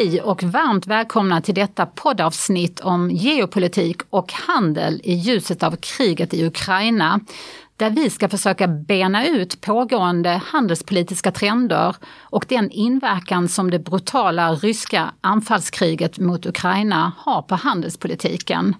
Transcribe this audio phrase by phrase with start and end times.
[0.00, 6.34] Hej och varmt välkomna till detta poddavsnitt om geopolitik och handel i ljuset av kriget
[6.34, 7.20] i Ukraina
[7.76, 14.52] där vi ska försöka bena ut pågående handelspolitiska trender och den inverkan som det brutala
[14.52, 18.74] ryska anfallskriget mot Ukraina har på handelspolitiken.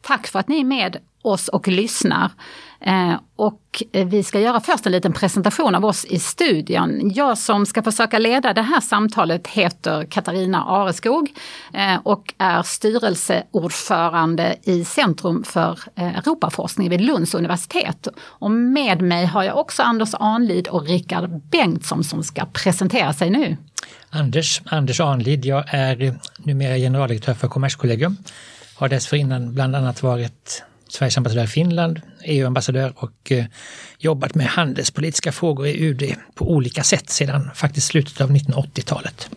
[0.00, 2.30] Tack för att ni är med oss och lyssnar.
[2.80, 7.10] Eh, och vi ska göra först en liten presentation av oss i studion.
[7.14, 11.30] Jag som ska försöka leda det här samtalet heter Katarina Areskog
[11.74, 18.08] eh, och är styrelseordförande i Centrum för eh, Europaforskning vid Lunds universitet.
[18.18, 23.30] Och med mig har jag också Anders Anlid och Rickard Bengtsson som ska presentera sig
[23.30, 23.56] nu.
[24.10, 28.16] Anders, Anders Anlid, jag är numera generaldirektör för Kommerskollegium.
[28.74, 33.44] Har dessförinnan bland annat varit Sveriges ambassadör i Finland, EU-ambassadör och eh,
[33.98, 39.28] jobbat med handelspolitiska frågor i UD på olika sätt sedan faktiskt slutet av 1980-talet.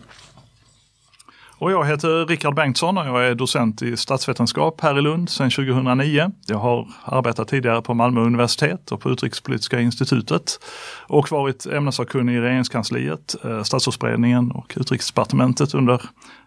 [1.62, 5.50] Och jag heter Rickard Bengtsson och jag är docent i statsvetenskap här i Lund sedan
[5.50, 6.30] 2009.
[6.46, 10.60] Jag har arbetat tidigare på Malmö universitet och på Utrikespolitiska institutet
[11.06, 16.02] och varit ämnessakkunnig i regeringskansliet, eh, statsrådsberedningen och utrikesdepartementet under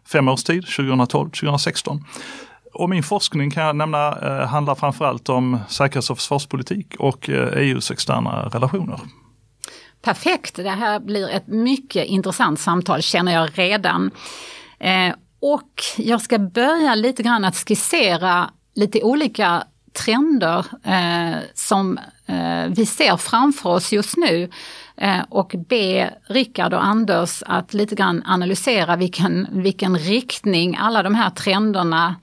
[0.07, 2.03] fem års tid, 2012-2016.
[2.75, 7.57] Och min forskning kan jag nämna eh, handlar framförallt om säkerhets och försvarspolitik och eh,
[7.57, 8.99] EUs externa relationer.
[10.01, 14.11] Perfekt, det här blir ett mycket intressant samtal känner jag redan.
[14.79, 19.63] Eh, och jag ska börja lite grann att skissera lite olika
[19.95, 24.49] trender eh, som eh, vi ser framför oss just nu
[24.97, 31.15] eh, och be Rickard och Anders att lite grann analysera vilken, vilken riktning alla de
[31.15, 32.15] här trenderna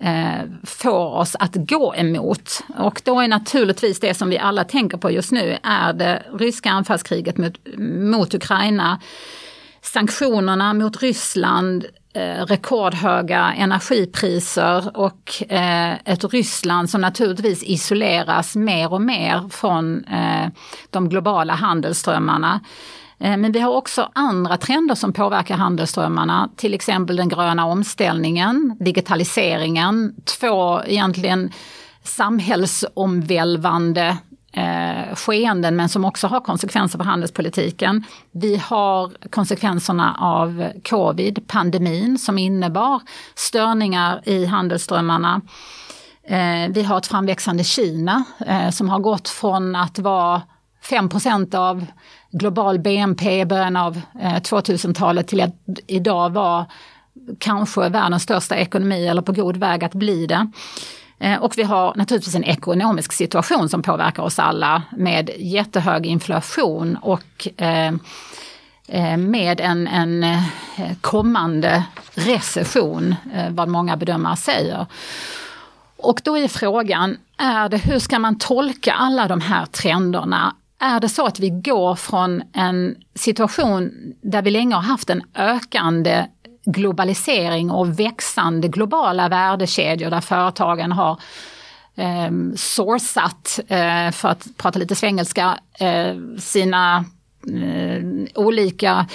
[0.00, 2.60] eh, får oss att gå emot.
[2.78, 6.70] Och då är naturligtvis det som vi alla tänker på just nu är det ryska
[6.70, 9.00] anfallskriget mot, mot Ukraina,
[9.82, 11.84] sanktionerna mot Ryssland,
[12.14, 20.48] eh, rekordhöga energipriser och eh, ett Ryssland som naturligtvis isoleras mer och mer från eh,
[20.90, 22.60] de globala handelsströmmarna.
[23.20, 28.76] Eh, men vi har också andra trender som påverkar handelsströmmarna, till exempel den gröna omställningen,
[28.80, 31.52] digitaliseringen, två egentligen
[32.02, 34.16] samhällsomvälvande
[34.52, 38.04] eh, skeenden men som också har konsekvenser för handelspolitiken.
[38.32, 43.02] Vi har konsekvenserna av covid, pandemin som innebar
[43.34, 45.40] störningar i handelsströmmarna.
[46.24, 50.42] Eh, vi har ett framväxande Kina eh, som har gått från att vara
[50.82, 51.86] 5% av
[52.30, 55.54] global BNP i början av eh, 2000-talet till att
[55.86, 56.66] idag vara
[57.38, 60.50] kanske världens största ekonomi eller på god väg att bli det.
[61.18, 66.96] Eh, och vi har naturligtvis en ekonomisk situation som påverkar oss alla med jättehög inflation
[66.96, 67.94] och eh,
[69.16, 70.42] med en, en
[71.00, 73.14] kommande recession,
[73.50, 74.86] vad många bedömare säger.
[76.02, 80.54] Och då är frågan, är det, hur ska man tolka alla de här trenderna?
[80.80, 83.92] Är det så att vi går från en situation
[84.22, 86.26] där vi länge har haft en ökande
[86.64, 91.20] globalisering och växande globala värdekedjor där företagen har
[91.94, 97.04] eh, sourcat, eh, för att prata lite svengelska, eh, sina
[97.48, 98.02] eh,
[98.34, 99.06] olika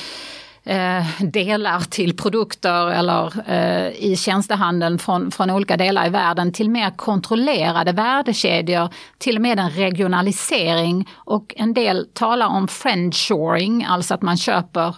[0.66, 6.70] eh, delar till produkter eller eh, i tjänstehandeln från, från olika delar i världen till
[6.70, 14.14] mer kontrollerade värdekedjor, till och med en regionalisering och en del talar om friendshoring, alltså
[14.14, 14.96] att man köper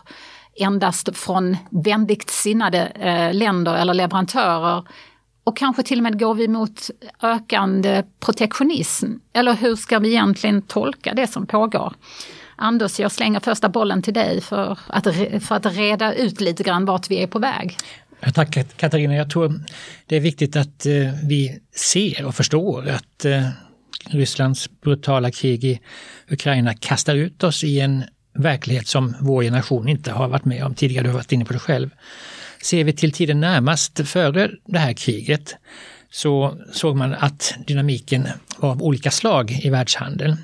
[0.60, 4.84] endast från vänligt sinnade eh, länder eller leverantörer.
[5.44, 6.90] Och kanske till och med går vi mot
[7.22, 9.12] ökande protektionism.
[9.34, 11.94] Eller hur ska vi egentligen tolka det som pågår?
[12.60, 15.04] Anders, jag slänger första bollen till dig för att,
[15.48, 17.78] för att reda ut lite grann vart vi är på väg.
[18.34, 19.54] Tack Katarina, jag tror
[20.06, 20.94] det är viktigt att eh,
[21.24, 23.50] vi ser och förstår att eh,
[24.06, 25.80] Rysslands brutala krig i
[26.30, 30.76] Ukraina kastar ut oss i en verklighet som vår generation inte har varit med om
[30.76, 31.90] tidigare, du har varit inne på det själv.
[32.64, 35.56] Ser vi till tiden närmast före det här kriget
[36.12, 38.28] så såg man att dynamiken
[38.58, 40.38] var av olika slag i världshandeln.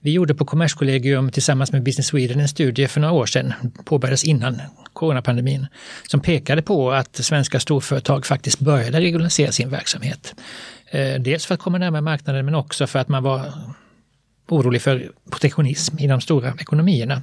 [0.00, 3.52] Vi gjorde på Kommerskollegium tillsammans med Business Sweden en studie för några år sedan,
[3.84, 4.60] påbörjades innan
[4.92, 5.66] coronapandemin,
[6.06, 10.34] som pekade på att svenska storföretag faktiskt började regionalisera sin verksamhet.
[10.90, 13.52] Eh, dels för att komma närmare marknaden men också för att man var
[14.48, 17.22] orolig för protektionism i de stora ekonomierna.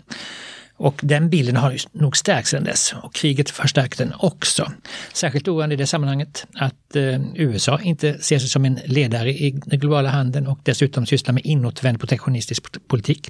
[0.78, 4.72] Och den bilden har nog stärkts sedan dess och kriget förstärkt den också.
[5.14, 9.52] Särskilt oroande i det sammanhanget att eh, USA inte ser sig som en ledare i
[9.66, 13.30] den globala handeln och dessutom sysslar med inåtvänd protektionistisk politik.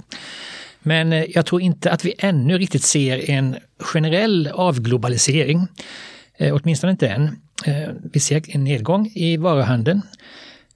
[0.79, 5.67] Men eh, jag tror inte att vi ännu riktigt ser en generell avglobalisering.
[6.37, 7.39] Eh, åtminstone inte än.
[7.65, 10.01] Eh, vi ser en nedgång i varuhandeln.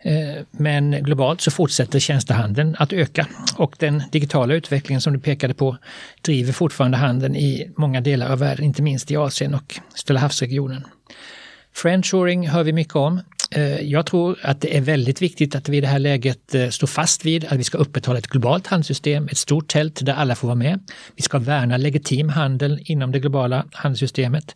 [0.03, 5.53] Eh, men globalt så fortsätter tjänstehandeln att öka och den digitala utvecklingen som du pekade
[5.53, 5.77] på
[6.21, 10.83] driver fortfarande handeln i många delar av världen, inte minst i Asien och Stilla havsregionen.
[11.73, 13.21] Friendshoring hör vi mycket om.
[13.51, 16.69] Eh, jag tror att det är väldigt viktigt att vi i det här läget eh,
[16.69, 20.35] står fast vid att vi ska upprätthålla ett globalt handelssystem, ett stort tält där alla
[20.35, 20.79] får vara med.
[21.15, 24.55] Vi ska värna legitim handel inom det globala handelssystemet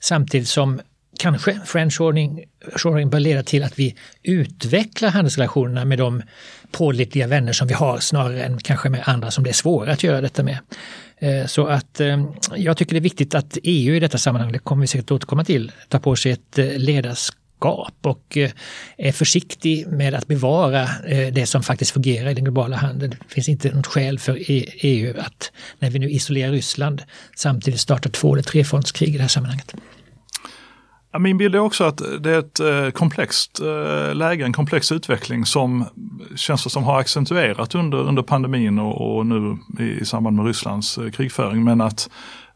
[0.00, 0.80] samtidigt som
[1.22, 6.22] kanske friendshoring bör leda till att vi utvecklar handelsrelationerna med de
[6.70, 10.02] pålitliga vänner som vi har snarare än kanske med andra som det är svårare att
[10.02, 10.58] göra detta med.
[11.18, 12.24] Eh, så att eh,
[12.56, 15.44] jag tycker det är viktigt att EU i detta sammanhang, det kommer vi säkert återkomma
[15.44, 18.38] till, tar på sig ett eh, ledarskap och
[18.96, 20.88] är försiktig med att bevara
[21.32, 23.14] det som faktiskt fungerar i den globala handeln.
[23.28, 27.02] Det finns inte något skäl för EU att, när vi nu isolerar Ryssland,
[27.36, 29.74] samtidigt starta två eller trefrontskrig i det här sammanhanget.
[31.18, 35.46] Min bild är också att det är ett eh, komplext eh, läge, en komplex utveckling
[35.46, 35.84] som
[36.36, 40.98] känns som har accentuerat under, under pandemin och, och nu i, i samband med Rysslands
[40.98, 41.64] eh, krigföring.
[41.64, 42.10] Men att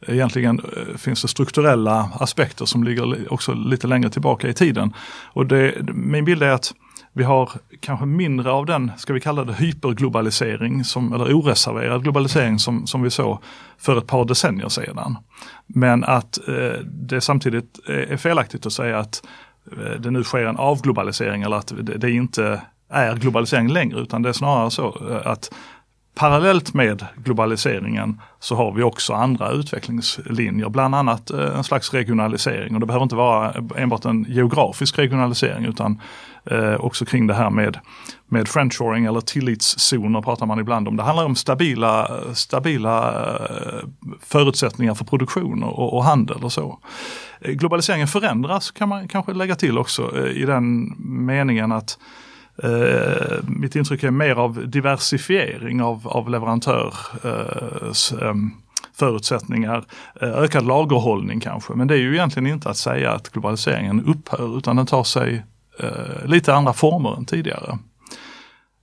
[0.06, 0.61] egentligen
[0.97, 4.93] finns det strukturella aspekter som ligger också lite längre tillbaka i tiden.
[5.32, 6.75] Och det, min bild är att
[7.12, 7.50] vi har
[7.81, 13.02] kanske mindre av den, ska vi kalla det hyperglobalisering, som, eller oreserverad globalisering som, som
[13.02, 13.38] vi såg
[13.78, 15.17] för ett par decennier sedan.
[15.67, 19.26] Men att eh, det samtidigt är felaktigt att säga att
[19.73, 24.22] eh, det nu sker en avglobalisering eller att det, det inte är globalisering längre utan
[24.22, 25.50] det är snarare så eh, att
[26.19, 32.75] Parallellt med globaliseringen så har vi också andra utvecklingslinjer, bland annat eh, en slags regionalisering.
[32.75, 36.00] Och det behöver inte vara enbart en geografisk regionalisering utan
[36.50, 37.78] eh, också kring det här med,
[38.28, 40.96] med friendshoring eller tillitszoner pratar man ibland om.
[40.96, 43.88] Det handlar om stabila, stabila eh,
[44.20, 46.78] förutsättningar för produktion och, och handel och så.
[47.40, 51.98] Eh, globaliseringen förändras kan man kanske lägga till också eh, i den meningen att
[52.64, 56.94] Uh, mitt intryck är mer av diversifiering av, av leverantörs
[57.25, 58.54] uh, um,
[58.94, 59.84] förutsättningar,
[60.22, 61.72] uh, ökad lagerhållning kanske.
[61.72, 65.44] Men det är ju egentligen inte att säga att globaliseringen upphör utan den tar sig
[65.78, 67.78] Eh, lite andra former än tidigare.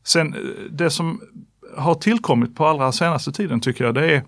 [0.06, 0.40] Sen eh,
[0.72, 1.22] det som
[1.78, 4.24] har tillkommit på allra senaste tiden tycker jag det är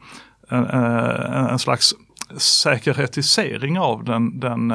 [0.50, 1.94] en, eh, en slags
[2.38, 4.72] säkerhetisering av den, den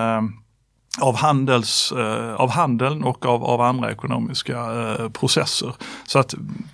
[0.98, 5.74] av, handels, eh, av handeln och av, av andra ekonomiska eh, processer.
[6.06, 6.64] Så att mm,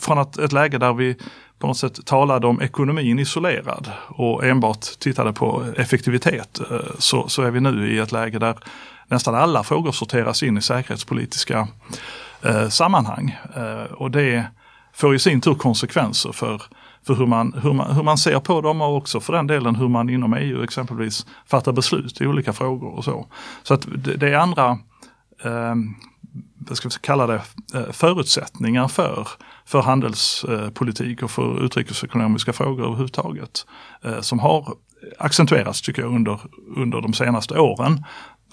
[0.00, 1.16] från att, ett läge där vi
[1.58, 7.42] på något sätt talade om ekonomin isolerad och enbart tittade på effektivitet eh, så, så
[7.42, 8.56] är vi nu i ett läge där
[9.08, 11.68] nästan alla frågor sorteras in i säkerhetspolitiska
[12.42, 13.36] eh, sammanhang.
[13.56, 14.46] Eh, och det
[14.92, 16.62] får i sin tur konsekvenser för
[17.08, 19.76] för hur man, hur, man, hur man ser på dem och också för den delen
[19.76, 23.26] hur man inom EU exempelvis fattar beslut i olika frågor och så.
[23.62, 24.78] Så att det, det är andra,
[25.44, 25.74] eh,
[26.58, 27.42] vad ska vi kalla det,
[27.74, 29.28] eh, förutsättningar för,
[29.64, 33.66] för handelspolitik och för utrikesekonomiska frågor överhuvudtaget.
[34.04, 34.74] Eh, som har
[35.18, 36.40] accentuerats tycker jag under,
[36.76, 38.04] under de senaste åren.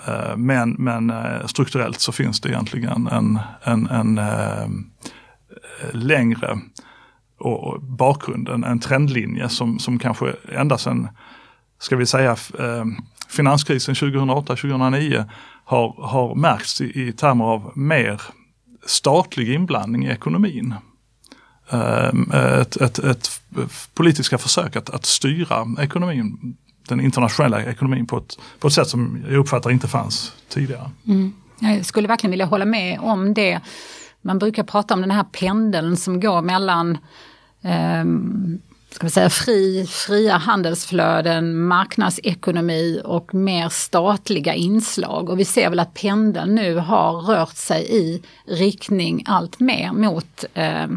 [0.08, 4.68] Eh, men, men eh, strukturellt så finns det egentligen en, en, en eh,
[5.92, 6.60] längre
[7.40, 11.08] och bakgrunden, en trendlinje som, som kanske ända sedan,
[11.80, 12.36] ska vi säga,
[13.30, 15.25] finanskrisen 2008-2009
[15.66, 18.22] har, har märkts i, i termer av mer
[18.86, 20.75] statlig inblandning i ekonomin.
[22.34, 23.42] Ett, ett, ett
[23.94, 29.25] politiska försök att, att styra ekonomin, den internationella ekonomin på ett, på ett sätt som
[29.30, 30.89] jag uppfattar inte fanns tidigare.
[31.08, 31.34] Mm.
[31.60, 33.60] Jag skulle verkligen vilja hålla med om det.
[34.22, 36.98] Man brukar prata om den här pendeln som går mellan
[37.62, 38.06] eh,
[38.96, 45.30] ska vi säga, fri, fria handelsflöden, marknadsekonomi och mer statliga inslag.
[45.30, 50.46] Och vi ser väl att pendeln nu har rört sig i riktning allt mer mot
[50.54, 50.88] eh,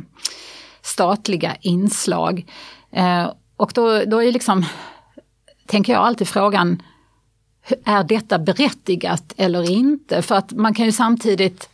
[0.83, 2.47] statliga inslag.
[2.93, 4.65] Eh, och då, då är liksom,
[5.69, 6.83] tänker jag alltid frågan,
[7.85, 10.23] är detta berättigat eller inte?
[10.23, 11.69] För att man kan ju samtidigt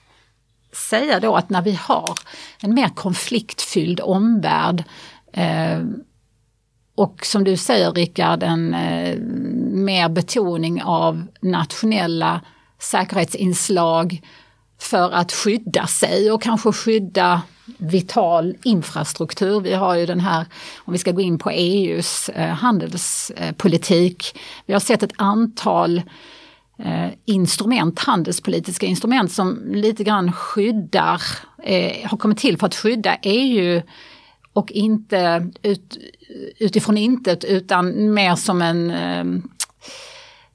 [0.90, 2.14] säga då att när vi har
[2.60, 4.84] en mer konfliktfylld omvärld
[5.32, 5.80] eh,
[6.94, 9.18] och som du säger Rickard, en eh,
[9.70, 12.40] mer betoning av nationella
[12.78, 14.22] säkerhetsinslag
[14.78, 17.42] för att skydda sig och kanske skydda
[17.78, 19.60] vital infrastruktur.
[19.60, 20.46] Vi har ju den här,
[20.78, 26.02] om vi ska gå in på EUs eh, handelspolitik, vi har sett ett antal
[26.78, 31.22] eh, instrument, handelspolitiska instrument som lite grann skyddar,
[31.62, 33.82] eh, har kommit till för att skydda EU
[34.52, 35.98] och inte ut,
[36.58, 38.90] utifrån intet utan mer som en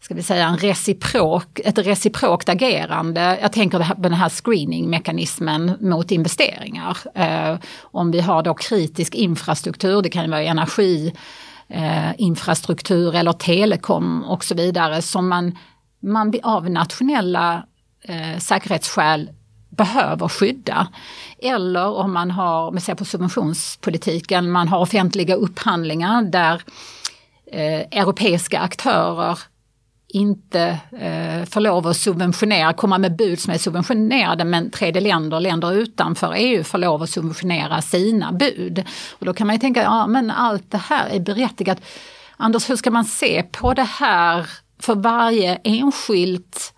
[0.10, 3.40] ska vi säga, en reciprok, ett reciprokt agerande.
[3.42, 6.98] Jag tänker på den här screeningmekanismen mot investeringar.
[7.16, 11.14] Eh, om vi har då kritisk infrastruktur, det kan vara energi,
[11.68, 15.58] eh, infrastruktur eller telekom och så vidare som man,
[16.00, 17.64] man av nationella
[18.02, 19.30] eh, säkerhetsskäl
[19.70, 20.88] behöver skydda.
[21.40, 26.62] Eller om man har, om vi ser på subventionspolitiken, man har offentliga upphandlingar där
[27.52, 29.40] eh, europeiska aktörer
[30.10, 35.40] inte eh, får lov att subventionera, komma med bud som är subventionerade men tredje länder,
[35.40, 38.84] länder utanför EU får lov att subventionera sina bud.
[39.12, 41.82] Och då kan man ju tänka, ja men allt det här är berättigat.
[42.38, 44.50] Anders, hur ska man se på det här
[44.80, 46.74] för varje enskilt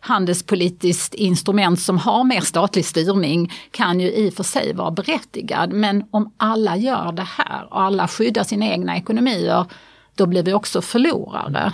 [0.00, 5.72] handelspolitiskt instrument som har mer statlig styrning kan ju i och för sig vara berättigad.
[5.72, 9.66] Men om alla gör det här och alla skyddar sina egna ekonomier,
[10.14, 11.72] då blir vi också förlorare.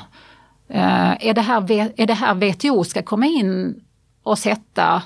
[0.70, 3.80] Eh, är, det här, är det här WTO ska komma in
[4.22, 5.02] och sätta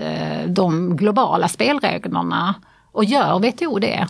[0.00, 2.54] eh, de globala spelreglerna?
[2.92, 4.08] Och gör WTO det?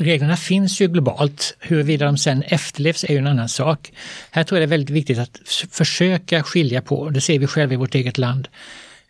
[0.00, 1.56] reglerna finns ju globalt.
[1.60, 3.92] Huruvida de sen efterlevs är ju en annan sak.
[4.30, 5.40] Här tror jag det är väldigt viktigt att
[5.70, 8.48] försöka skilja på, det ser vi själva i vårt eget land,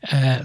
[0.01, 0.37] eh,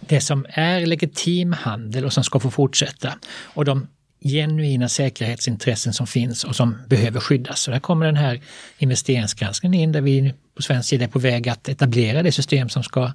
[0.00, 3.12] det som är legitim handel och som ska få fortsätta
[3.44, 3.86] och de
[4.28, 7.60] genuina säkerhetsintressen som finns och som behöver skyddas.
[7.60, 8.40] Så där kommer den här
[8.78, 12.82] investeringsgranskningen in där vi på svensk sida är på väg att etablera det system som
[12.82, 13.12] ska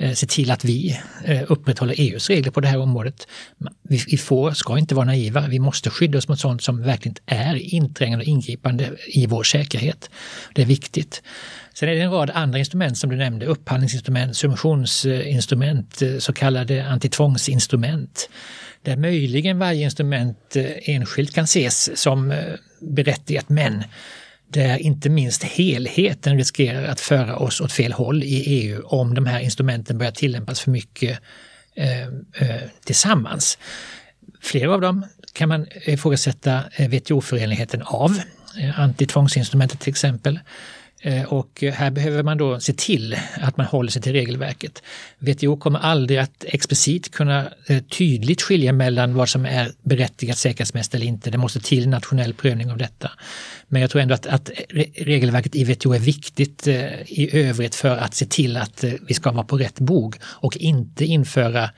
[0.00, 3.26] Eh, se till att vi eh, upprätthåller EUs regler på det här området.
[3.82, 7.74] Vi får, ska inte vara naiva, vi måste skydda oss mot sånt som verkligen är
[7.74, 10.10] inträngande och ingripande i vår säkerhet.
[10.54, 11.22] Det är viktigt.
[11.74, 16.86] Sen är det en rad andra instrument som du nämnde, upphandlingsinstrument, subventionsinstrument, eh, så kallade
[16.86, 18.30] antitvångsinstrument.
[18.82, 22.34] Där möjligen varje instrument enskilt kan ses som
[22.80, 23.84] berättigat men
[24.50, 29.26] där inte minst helheten riskerar att föra oss åt fel håll i EU om de
[29.26, 31.18] här instrumenten börjar tillämpas för mycket
[31.74, 33.58] eh, eh, tillsammans.
[34.42, 38.20] Flera av dem kan man ifrågasätta eh, WTO-förenligheten av,
[38.60, 40.38] eh, antitvångsinstrumentet till exempel.
[41.02, 44.82] Eh, och här behöver man då se till att man håller sig till regelverket.
[45.18, 50.94] WTO kommer aldrig att explicit kunna eh, tydligt skilja mellan vad som är berättigat säkerhetsmässigt
[50.94, 51.30] eller inte.
[51.30, 53.10] Det måste till nationell prövning av detta.
[53.68, 54.50] Men jag tror ändå att, att
[54.96, 59.32] regelverket i WTO är viktigt eh, i övrigt för att se till att vi ska
[59.32, 61.70] vara på rätt bog och inte införa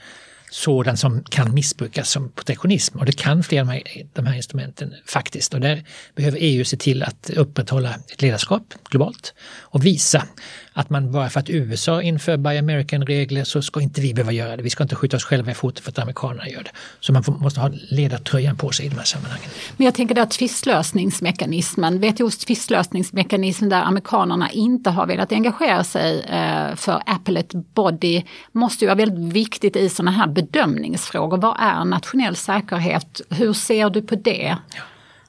[0.52, 4.36] sådant som kan missbrukas som protektionism och det kan flera av de här, de här
[4.36, 5.54] instrumenten faktiskt.
[5.54, 10.26] Och där behöver EU se till att upprätthålla ett ledarskap globalt och visa
[10.72, 14.56] att man bara för att USA inför Buy American-regler så ska inte vi behöva göra
[14.56, 14.62] det.
[14.62, 16.70] Vi ska inte skjuta oss själva i foten för att amerikanerna gör det.
[17.00, 19.50] Så man måste ha ledartröjan på sig i de här sammanhangen.
[19.76, 26.74] Men jag tänker att tvistlösningsmekanismen, WTOs tvistlösningsmekanism där amerikanerna inte har velat engagera sig eh,
[26.74, 31.38] för appellate body måste ju vara väldigt viktigt i sådana här bedömningsfrågor.
[31.38, 33.20] Vad är nationell säkerhet?
[33.30, 34.56] Hur ser du på det?
[34.76, 34.82] Ja.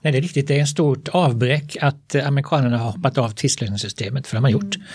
[0.04, 0.48] Nej, det är riktigt.
[0.48, 4.52] Det är en stort avbräck att amerikanerna har hoppat av tvistlösningssystemet, för det har man
[4.52, 4.76] gjort.
[4.76, 4.88] Mm.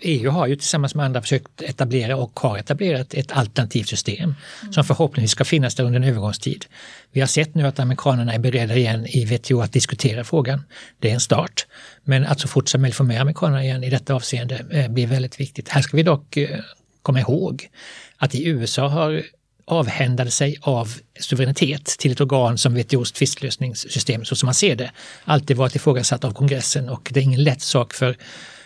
[0.00, 4.72] EU har ju tillsammans med andra försökt etablera och har etablerat ett alternativt system mm.
[4.72, 6.64] som förhoppningsvis ska finnas där under en övergångstid.
[7.12, 10.62] Vi har sett nu att amerikanerna är beredda igen i WTO att diskutera frågan.
[10.98, 11.66] Det är en start.
[12.04, 15.06] Men att så fort som möjligt få med amerikanerna igen i detta avseende eh, blir
[15.06, 15.68] väldigt viktigt.
[15.68, 16.60] Här ska vi dock eh,
[17.02, 17.68] komma ihåg
[18.16, 19.22] att i USA har
[19.66, 24.90] avhändade sig av suveränitet till ett organ som WTOs tvistlösningssystem så som man ser det
[25.24, 28.16] alltid varit ifrågasatt av kongressen och det är ingen lätt sak för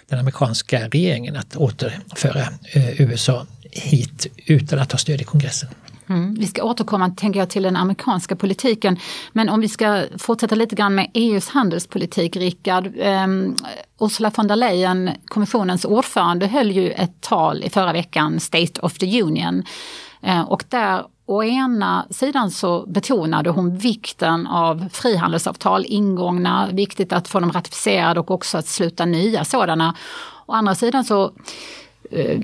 [0.06, 2.40] den amerikanska regeringen att återföra
[2.72, 5.68] eh, USA hit utan att ha stöd i kongressen.
[6.08, 6.34] Mm.
[6.34, 8.96] Vi ska återkomma tänker jag, till den amerikanska politiken.
[9.32, 12.86] Men om vi ska fortsätta lite grann med EUs handelspolitik, Rickard.
[12.98, 13.26] Eh,
[14.00, 18.98] Ursula von der Leyen, kommissionens ordförande, höll ju ett tal i förra veckan, State of
[18.98, 19.64] the Union.
[20.22, 27.28] Eh, och där å ena sidan så betonade hon vikten av frihandelsavtal ingångna, viktigt att
[27.28, 29.94] få dem ratificerade och också att sluta nya sådana.
[30.46, 31.32] Å andra sidan så
[32.10, 32.40] eh,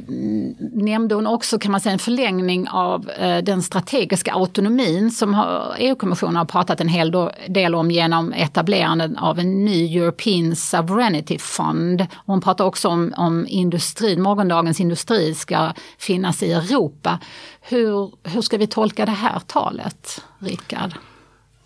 [0.73, 5.45] nämnde hon också kan man säga en förlängning av eh, den strategiska autonomin som
[5.79, 12.07] EU-kommissionen har pratat en hel del om genom etablerandet av en ny European Sovereignty Fund.
[12.27, 17.19] Hon pratar också om, om industrin, morgondagens industri ska finnas i Europa.
[17.61, 20.95] Hur, hur ska vi tolka det här talet, Rickard?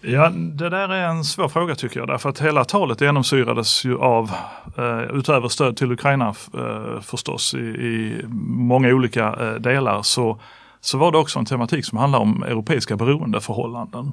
[0.02, 3.98] Ja, det där är en svår fråga tycker jag, därför att hela talet genomsyrades ju
[3.98, 4.30] av,
[4.78, 10.40] eh, utöver stöd till Ukraina eh, förstås, i, i, många olika eh, delar, så,
[10.80, 14.12] så var det också en tematik som handlar om europeiska beroendeförhållanden.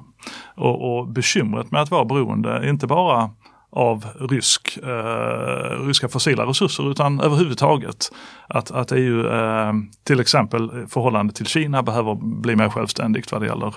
[0.54, 3.30] Och, och bekymret med att vara beroende, inte bara
[3.70, 8.12] av rysk, eh, ryska fossila resurser utan överhuvudtaget
[8.48, 9.72] att, att EU eh,
[10.04, 13.74] till exempel förhållande till Kina behöver bli mer självständigt vad det gäller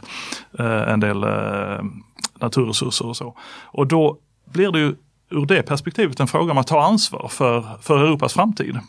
[0.59, 1.83] eh, en del eh,
[2.39, 3.35] naturresurser och så.
[3.63, 4.17] Och då
[4.53, 4.95] blir det ju
[5.29, 8.79] ur det perspektivet en fråga om att ta ansvar för, för Europas framtid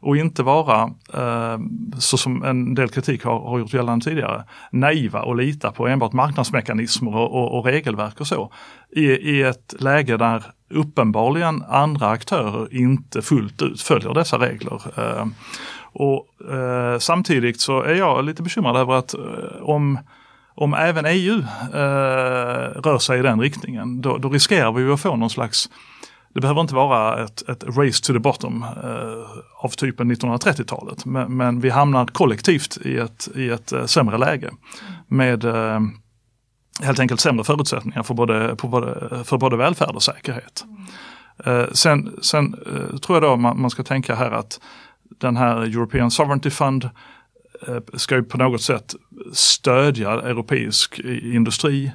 [0.00, 1.58] och inte vara, eh,
[1.98, 6.12] så som en del kritik har, har gjort gällande tidigare, naiva och lita på enbart
[6.12, 8.52] marknadsmekanismer och, och, och regelverk och så.
[8.90, 14.82] I, I ett läge där uppenbarligen andra aktörer inte fullt ut följer dessa regler.
[14.96, 15.26] Eh,
[15.92, 19.20] och eh, Samtidigt så är jag lite bekymrad över att eh,
[19.62, 19.98] om
[20.60, 21.38] om även EU
[21.74, 25.70] eh, rör sig i den riktningen, då, då riskerar vi att få någon slags
[26.34, 31.04] det behöver inte vara ett, ett race to the bottom eh, av typen 1930-talet.
[31.04, 34.50] Men, men, vi hamnar kollektivt i ett, i ett eh, sämre läge.
[35.06, 35.80] Med eh,
[36.82, 40.64] helt enkelt sämre förutsättningar för både, både, för både välfärd och säkerhet.
[41.44, 44.60] Eh, sen sen eh, tror jag då man, man, ska tänka här att
[45.20, 46.90] den här European Sovereignty Fund
[47.66, 48.94] eh, ska ju på något sätt
[49.32, 51.92] stödja europeisk industri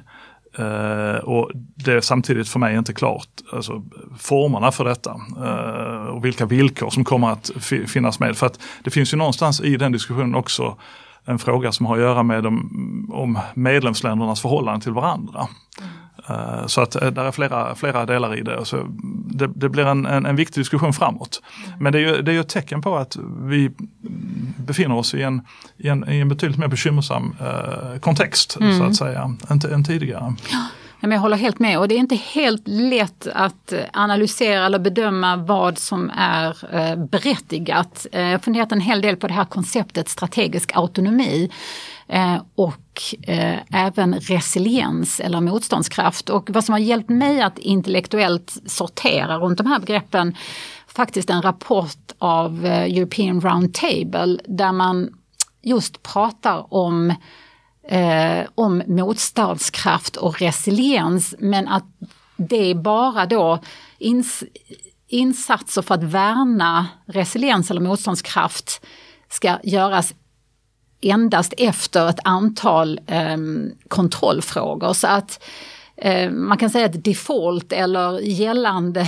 [0.58, 3.82] Uh, och det är samtidigt för mig inte klart alltså,
[4.18, 7.50] formerna för detta uh, och vilka villkor som kommer att
[7.86, 8.36] finnas med.
[8.36, 10.76] För att det finns ju någonstans i den diskussionen också
[11.24, 15.48] en fråga som har att göra med de, om medlemsländernas förhållande till varandra.
[16.30, 18.64] Uh, så att där är flera, flera delar i det.
[18.64, 18.86] Så
[19.26, 21.42] det, det blir en, en, en, viktig diskussion framåt.
[21.80, 23.70] Men det är, ju, det är ju ett tecken på att vi
[24.56, 25.42] befinner oss i en,
[25.76, 28.78] i en, i en betydligt mer bekymmersam uh, kontext mm.
[28.78, 30.34] så att säga, än, än tidigare.
[30.52, 30.58] Ja,
[31.12, 35.36] jag håller helt med och det är inte helt lätt att eh, analysera eller bedöma
[35.36, 38.06] vad som är eh, berättigat.
[38.12, 41.50] Eh, jag har funderat en hel del på det här konceptet strategisk autonomi
[42.08, 42.80] eh, och
[43.70, 46.30] även resiliens eller motståndskraft.
[46.30, 50.34] Och vad som har hjälpt mig att intellektuellt sortera runt de här begreppen
[50.94, 55.08] faktiskt en rapport av eh, European Roundtable där man
[55.62, 57.14] just pratar om,
[57.88, 61.84] eh, om motståndskraft och resiliens men att
[62.36, 63.58] det är bara då
[63.98, 64.44] ins,
[65.08, 68.86] insatser för att värna resiliens eller motståndskraft
[69.28, 70.14] ska göras
[71.00, 73.36] endast efter ett antal eh,
[73.88, 74.92] kontrollfrågor.
[74.92, 75.44] Så att
[75.96, 79.06] Eh, man kan säga att default eller gällande,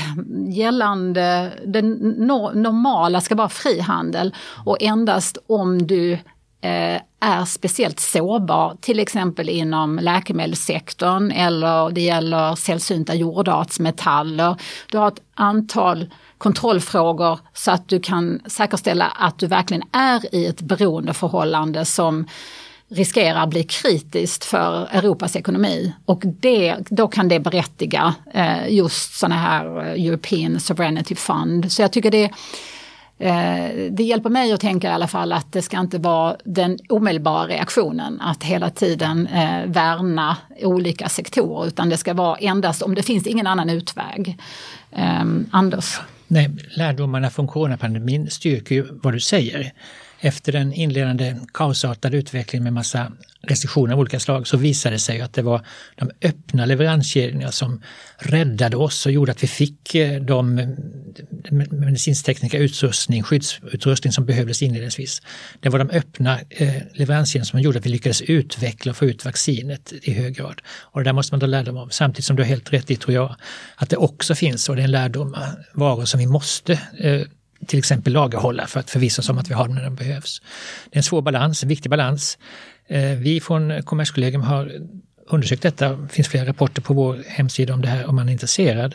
[0.48, 4.34] gällande det normala ska vara frihandel
[4.64, 6.18] och endast om du
[6.60, 14.56] Eh, är speciellt sårbar, till exempel inom läkemedelssektorn eller det gäller sällsynta jordartsmetaller.
[14.90, 20.46] Du har ett antal kontrollfrågor så att du kan säkerställa att du verkligen är i
[20.46, 22.26] ett beroendeförhållande som
[22.88, 25.92] riskerar att bli kritiskt för Europas ekonomi.
[26.04, 31.72] Och det, då kan det berättiga eh, just sådana här eh, European Sovereignty Fund.
[31.72, 32.30] Så jag tycker det
[33.18, 36.78] Eh, det hjälper mig att tänka i alla fall att det ska inte vara den
[36.88, 42.94] omedelbara reaktionen att hela tiden eh, värna olika sektorer utan det ska vara endast om
[42.94, 44.38] det finns ingen annan utväg.
[44.92, 46.00] Eh, Anders?
[46.26, 49.72] Nej, lärdomarna från coronapandemin styrker ju vad du säger
[50.20, 53.12] efter den inledande kaosartade utvecklingen med massa
[53.46, 57.82] restriktioner av olika slag så visade det sig att det var de öppna leveranskedjorna som
[58.18, 60.68] räddade oss och gjorde att vi fick eh, de eh,
[61.70, 65.22] medicintekniska utrustning, skyddsutrustning som behövdes inledningsvis.
[65.60, 69.24] Det var de öppna eh, leveranskedjorna som gjorde att vi lyckades utveckla och få ut
[69.24, 70.60] vaccinet i hög grad.
[70.66, 71.88] Och det där måste man ta lärdom av.
[71.88, 73.36] Samtidigt som du har helt rätt i, tror jag,
[73.76, 75.36] att det också finns, och det är en lärdom,
[75.72, 76.80] varor som vi måste
[77.66, 80.42] till exempel lagerhålla för att förvissa oss om att vi har dem när de behövs.
[80.90, 82.38] Det är en svår balans, en viktig balans.
[82.88, 84.72] Eh, vi från Kommerskollegium har
[85.28, 85.88] undersökt detta.
[85.88, 88.94] Det finns flera rapporter på vår hemsida om det här om man är intresserad.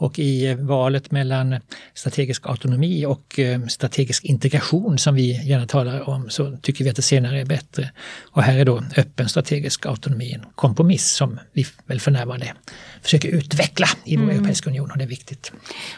[0.00, 1.60] Och i valet mellan
[1.94, 6.96] strategisk autonomi och eh, strategisk integration som vi gärna talar om så tycker vi att
[6.96, 7.90] det senare är bättre.
[8.30, 12.52] Och här är då öppen strategisk autonomi en kompromiss som vi väl för närvarande
[13.02, 14.36] försöker utveckla i vår mm.
[14.36, 15.52] Europeiska union och det är viktigt.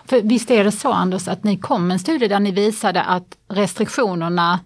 [0.09, 3.03] För visst är det så Anders att ni kom med en studie där ni visade
[3.03, 4.61] att restriktionerna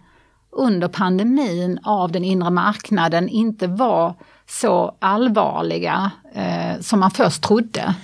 [0.53, 4.15] under pandemin av den inre marknaden inte var
[4.49, 7.95] så allvarliga eh, som man först trodde.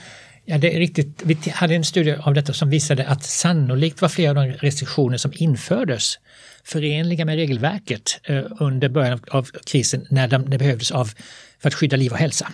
[0.44, 1.22] Ja, det är riktigt.
[1.24, 5.16] Vi hade en studie av detta som visade att sannolikt var flera av de restriktioner
[5.16, 6.18] som infördes
[6.64, 11.10] förenliga med regelverket eh, under början av krisen när de, det behövdes av,
[11.58, 12.52] för att skydda liv och hälsa.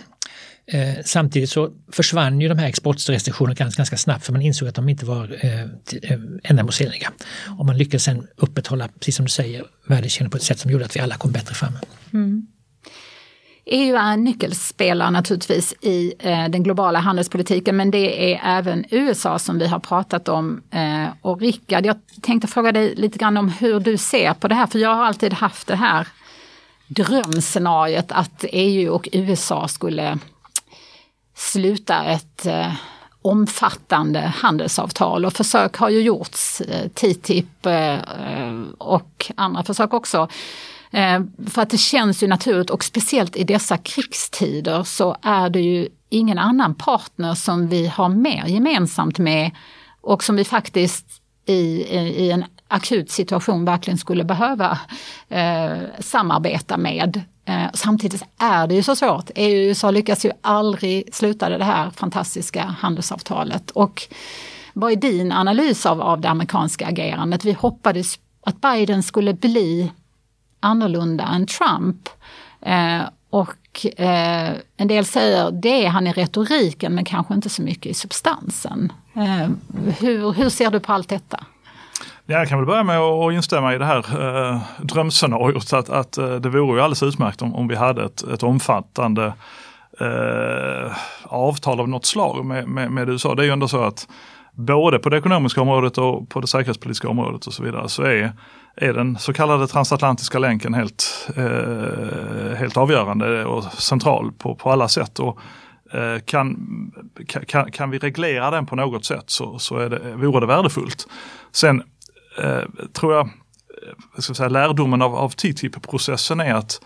[0.71, 4.75] Eh, samtidigt så försvann ju de här exportrestriktionerna ganska, ganska snabbt för man insåg att
[4.75, 7.11] de inte var eh, eh ändamålsenliga.
[7.59, 10.85] Och man lyckades sen upprätthålla, precis som du säger, värdekedjan på ett sätt som gjorde
[10.85, 11.73] att vi alla kom bättre fram.
[12.13, 12.47] Mm.
[13.71, 19.39] EU är en nyckelspelare naturligtvis i eh, den globala handelspolitiken men det är även USA
[19.39, 20.61] som vi har pratat om.
[20.71, 24.55] Eh, och Rickard, jag tänkte fråga dig lite grann om hur du ser på det
[24.55, 26.07] här för jag har alltid haft det här
[26.87, 30.17] drömscenariet att EU och USA skulle
[31.35, 32.73] sluta ett eh,
[33.21, 40.27] omfattande handelsavtal och försök har ju gjorts, eh, TTIP eh, eh, och andra försök också.
[40.91, 45.61] Eh, för att det känns ju naturligt och speciellt i dessa krigstider så är det
[45.61, 49.51] ju ingen annan partner som vi har mer gemensamt med
[50.01, 51.05] och som vi faktiskt
[51.45, 51.83] i,
[52.25, 54.79] i en akut situation verkligen skulle behöva
[55.29, 57.21] eh, samarbeta med.
[57.45, 59.31] Eh, samtidigt är det ju så svårt.
[59.35, 63.71] EU och USA lyckas ju aldrig sluta det här fantastiska handelsavtalet.
[63.71, 64.03] Och
[64.73, 67.45] vad är din analys av, av det amerikanska agerandet?
[67.45, 69.91] Vi hoppades att Biden skulle bli
[70.59, 72.09] annorlunda än Trump.
[72.61, 77.61] Eh, och eh, en del säger det är han i retoriken men kanske inte så
[77.61, 78.91] mycket i substansen.
[79.15, 79.49] Eh,
[79.99, 81.39] hur, hur ser du på allt detta?
[82.25, 86.35] Jag kan väl börja med att instämma i det här eh, drömscenariot att, att eh,
[86.35, 89.33] det vore ju alldeles utmärkt om, om vi hade ett, ett omfattande
[89.99, 90.91] eh,
[91.23, 93.35] avtal av något slag med, med, med, USA.
[93.35, 94.07] Det är ju ändå så att
[94.59, 98.33] både på det ekonomiska området och på det säkerhetspolitiska området och så vidare så är,
[98.75, 104.87] är den så kallade transatlantiska länken helt, eh, helt avgörande och central på, på alla
[104.87, 105.19] sätt.
[105.19, 105.39] Och,
[105.93, 106.57] eh, kan,
[107.47, 111.07] kan, kan vi reglera den på något sätt så, så är det, vore det värdefullt.
[111.51, 111.83] Sen
[112.37, 116.81] eh, tror jag, eh, jag ska säga, lärdomen av, av TTIP-processen är att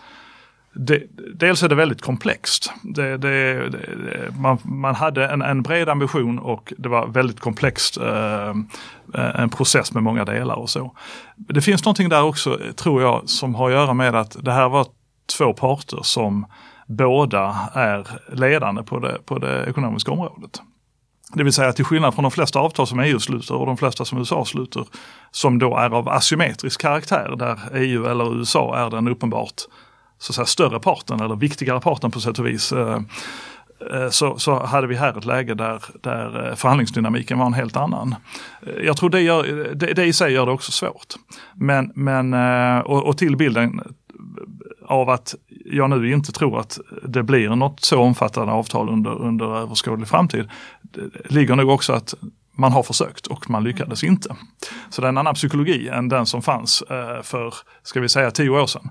[0.76, 1.04] det,
[1.36, 2.72] dels är det väldigt komplext.
[2.84, 3.72] Det, det,
[4.40, 7.98] man, man, hade en, en, bred ambition och det var väldigt komplext.
[7.98, 8.50] Eh,
[9.14, 10.96] eh, en process med många delar och så.
[11.36, 14.70] Det finns någonting där också, tror jag, som har att göra med att det här
[14.70, 14.88] var
[15.38, 16.46] två parter som
[16.88, 20.62] båda är ledande på det, på det ekonomiska området.
[21.34, 24.06] Det vill säga till skillnad från de flesta avtal som EU sluter och de flesta
[24.06, 24.86] som USA sluter,
[25.32, 29.62] som då är av asymmetrisk karaktär, där EU eller USA är den uppenbart
[30.24, 32.72] så att säga, större parten eller viktigare parten på sätt och vis.
[32.72, 33.02] Eh,
[33.94, 37.78] eh, så, så hade vi här ett läge där, där eh, förhandlingsdynamiken var en helt
[37.78, 38.16] annan.
[38.84, 41.14] Jag tror det, gör, det, det i sig gör det också svårt.
[41.54, 42.34] Men, men,
[42.84, 43.82] och, och till bilden
[44.86, 49.58] av att jag nu inte tror att det blir något så omfattande avtal under, under
[49.58, 50.50] överskådlig framtid
[51.26, 52.14] ligger nog också att
[52.56, 54.36] man har försökt och man lyckades inte.
[54.89, 58.32] Så det är en annan psykologi än den som fanns eh, för, ska vi säga,
[58.32, 58.89] tio år sedan.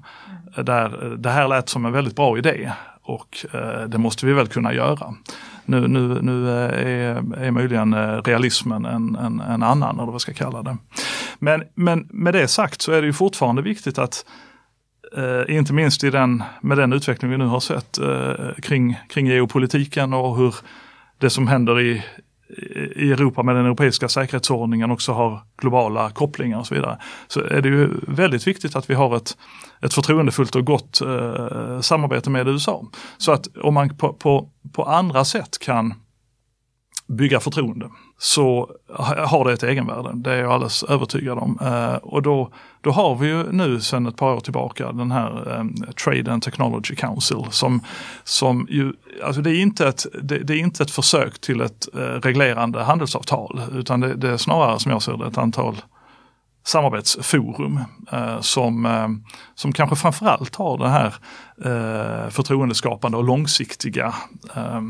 [0.57, 2.72] Där det här lät som en väldigt bra idé
[3.03, 5.14] och eh, det måste vi väl kunna göra.
[5.64, 10.33] Nu, nu, nu eh, är, är möjligen realismen en, en, en annan, eller vad ska
[10.33, 10.77] kalla det.
[11.38, 14.25] Men, men med det sagt så är det ju fortfarande viktigt att
[15.16, 19.27] Eh, inte minst i den, med den utveckling vi nu har sett eh, kring, kring
[19.27, 20.55] geopolitiken och hur
[21.18, 22.03] det som händer i,
[22.96, 26.98] i Europa med den europeiska säkerhetsordningen också har globala kopplingar och så vidare.
[27.28, 29.36] Så är det ju väldigt viktigt att vi har ett,
[29.80, 32.86] ett förtroendefullt och gott eh, samarbete med USA.
[33.18, 35.94] Så att om man på, på, på andra sätt kan
[37.08, 37.90] bygga förtroende
[38.22, 38.70] så
[39.26, 40.11] har det ett egenvärde.
[40.14, 41.58] Det är jag alldeles övertygad om.
[41.62, 45.58] Eh, och då, då har vi ju nu sedan ett par år tillbaka den här
[45.58, 47.80] eh, Trade and Technology Council som,
[48.24, 48.92] som ju,
[49.24, 52.82] alltså det är inte ett, det, det är inte ett försök till ett eh, reglerande
[52.82, 55.76] handelsavtal utan det, det, är snarare som jag ser det ett antal
[56.64, 57.80] samarbetsforum
[58.12, 59.08] eh, som, eh,
[59.54, 61.14] som kanske framförallt har det här
[61.64, 64.14] eh, förtroendeskapande och långsiktiga
[64.56, 64.80] Eh,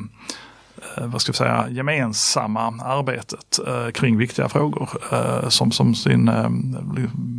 [0.97, 6.49] vad ska jag säga, gemensamma arbetet eh, kring viktiga frågor eh, som, som sin eh,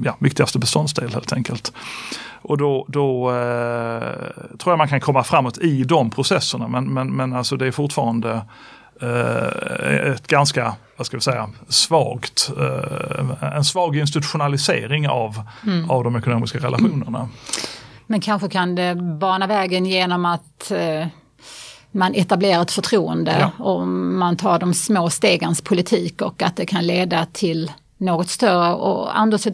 [0.04, 1.74] ja, viktigaste beståndsdel helt enkelt.
[2.42, 7.16] Och då, då eh, tror jag man kan komma framåt i de processerna men, men,
[7.16, 8.42] men alltså det är fortfarande
[9.02, 12.52] eh, ett ganska, vad ska vi säga, svagt,
[13.56, 15.92] en svag institutionalisering av, mm.
[15.92, 17.30] av de ekonomiska relationerna.
[18.08, 20.72] Men kanske kan det bana vägen genom att
[21.94, 23.64] man etablerar ett förtroende ja.
[23.66, 28.74] och man tar de små stegens politik och att det kan leda till något större.
[28.74, 29.48] Och Anders,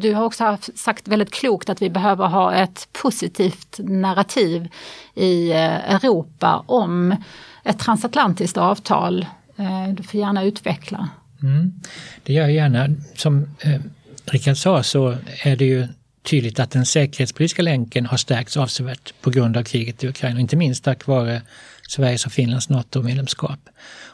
[0.00, 4.68] du har också sagt väldigt klokt att vi behöver ha ett positivt narrativ
[5.14, 7.16] i eh, Europa om
[7.64, 9.26] ett transatlantiskt avtal.
[9.56, 11.08] Eh, du får gärna utveckla.
[11.42, 11.72] Mm,
[12.22, 12.88] det gör jag gärna.
[13.14, 13.80] Som eh,
[14.24, 15.88] Rickard sa så är det ju
[16.22, 20.56] tydligt att den säkerhetspolitiska länken har stärkts avsevärt på grund av kriget i Ukraina, inte
[20.56, 21.42] minst tack vare
[21.88, 23.58] Sveriges och Finlands NATO-medlemskap.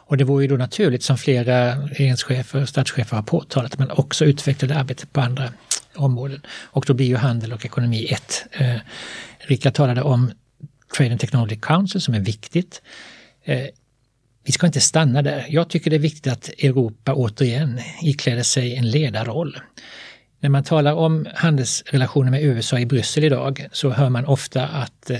[0.05, 3.91] Och det vore ju då naturligt, som flera regeringschefer och statschefer har påtalat, att man
[3.91, 5.49] också utvecklade arbetet på andra
[5.95, 6.41] områden.
[6.63, 8.45] Och då blir ju handel och ekonomi ett.
[8.51, 8.75] Eh,
[9.39, 10.31] Rickard talade om
[10.97, 12.81] Trade and Technology Council som är viktigt.
[13.43, 13.65] Eh,
[14.45, 15.45] vi ska inte stanna där.
[15.49, 19.57] Jag tycker det är viktigt att Europa återigen ikläder sig en ledarroll.
[20.39, 25.09] När man talar om handelsrelationer med USA i Bryssel idag så hör man ofta att
[25.09, 25.19] eh,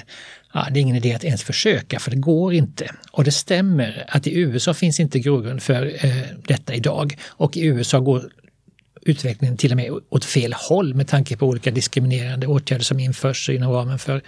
[0.53, 2.89] ja, det är ingen idé att ens försöka för det går inte.
[3.11, 6.11] Och det stämmer att i USA finns inte grogrund för eh,
[6.47, 8.29] detta idag och i USA går
[9.05, 13.49] utvecklingen till och med åt fel håll med tanke på olika diskriminerande åtgärder som införs
[13.49, 14.21] inom ramen för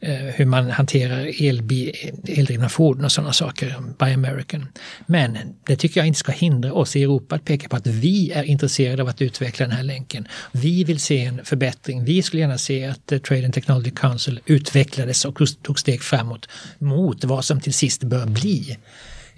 [0.00, 1.92] eh, hur man hanterar elbi,
[2.28, 4.66] eldrivna fordon och sådana saker, Buy American.
[5.06, 8.30] Men det tycker jag inte ska hindra oss i Europa att peka på att vi
[8.30, 10.28] är intresserade av att utveckla den här länken.
[10.52, 12.04] Vi vill se en förbättring.
[12.04, 16.48] Vi skulle gärna se att eh, Trade and Technology Council utvecklades och tog steg framåt
[16.78, 18.76] mot vad som till sist bör bli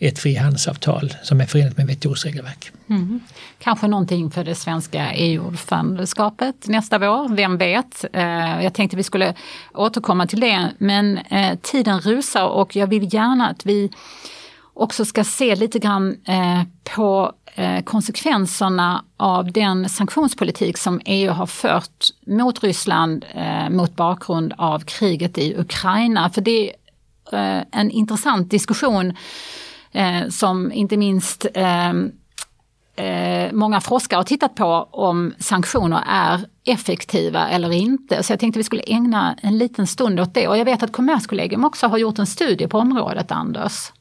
[0.08, 2.70] ett frihandelsavtal som är förenat med WTOs regelverk.
[2.90, 3.20] Mm.
[3.58, 8.04] Kanske någonting för det svenska EU-ordförandeskapet nästa vår, vem vet?
[8.12, 9.34] Eh, jag tänkte vi skulle
[9.74, 13.90] återkomma till det men eh, tiden rusar och jag vill gärna att vi
[14.74, 16.62] också ska se lite grann eh,
[16.96, 17.32] på
[17.84, 23.24] konsekvenserna av den sanktionspolitik som EU har fört mot Ryssland
[23.70, 26.30] mot bakgrund av kriget i Ukraina.
[26.30, 26.72] För det
[27.32, 29.12] är en intressant diskussion
[29.92, 31.90] eh, som inte minst eh,
[32.96, 38.22] eh, många forskare har tittat på om sanktioner är effektiva eller inte.
[38.22, 40.48] Så jag tänkte vi skulle ägna en liten stund åt det.
[40.48, 43.92] Och jag vet att Kommerskollegium också har gjort en studie på området, Anders.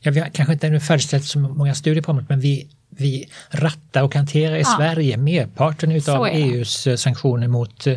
[0.00, 4.02] Ja, vi har kanske inte färdigställt så många studier på området, men vi, vi rattar
[4.02, 4.74] och hanterar i ja.
[4.76, 7.96] Sverige merparten utav EUs eh, sanktioner mot uh,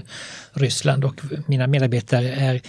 [0.54, 2.62] Ryssland och mina medarbetare är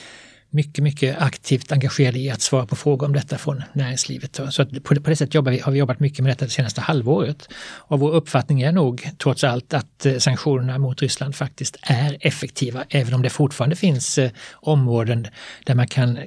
[0.54, 4.40] mycket, mycket aktivt engagerade i att svara på frågor om detta från näringslivet.
[4.50, 6.80] Så att på, det sättet jobbar vi, har vi jobbat mycket med detta det senaste
[6.80, 7.48] halvåret.
[7.76, 12.84] Och vår uppfattning är nog trots allt att eh, sanktionerna mot Ryssland faktiskt är effektiva,
[12.88, 15.26] även om det fortfarande finns eh, områden
[15.64, 16.18] där man kan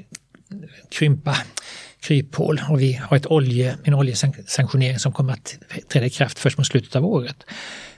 [0.92, 1.38] krympa
[2.00, 5.58] kryphål och vi har ett olje, en oljesanktionering som kommer att
[5.90, 7.44] träda i kraft först mot slutet av året.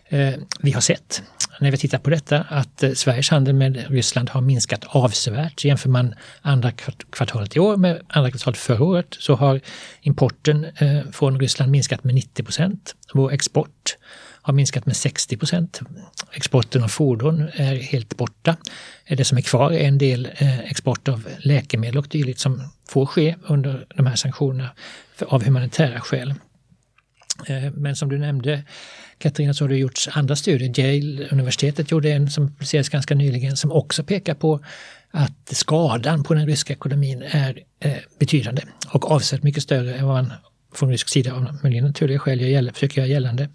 [0.10, 1.24] Eh, vi har sett
[1.60, 5.66] när vi tittar på detta att eh, Sveriges handel med Ryssland har minskat avsevärt.
[5.66, 6.72] Jämför man andra
[7.12, 9.62] kvartalet i år med andra kvartalet förra året så har
[10.02, 12.96] importen eh, från Ryssland minskat med 90 procent.
[13.14, 13.98] Vår export
[14.42, 15.82] har minskat med 60 procent.
[16.32, 18.58] Exporten av fordon är helt borta.
[19.08, 23.06] Det som är kvar är en del eh, export av läkemedel och dylikt som får
[23.06, 24.70] ske under de här sanktionerna
[25.28, 26.34] av humanitära skäl.
[27.74, 28.64] Men som du nämnde
[29.20, 30.80] Katarina så har det gjorts andra studier.
[30.80, 34.60] Yale-universitetet gjorde en som publicerades ganska nyligen som också pekar på
[35.12, 40.16] att skadan på den ryska ekonomin är eh, betydande och avsevärt mycket större än vad
[40.16, 40.34] man
[40.76, 43.50] från rysk sida av möjligen naturliga skäl gör, försöker göra gällande.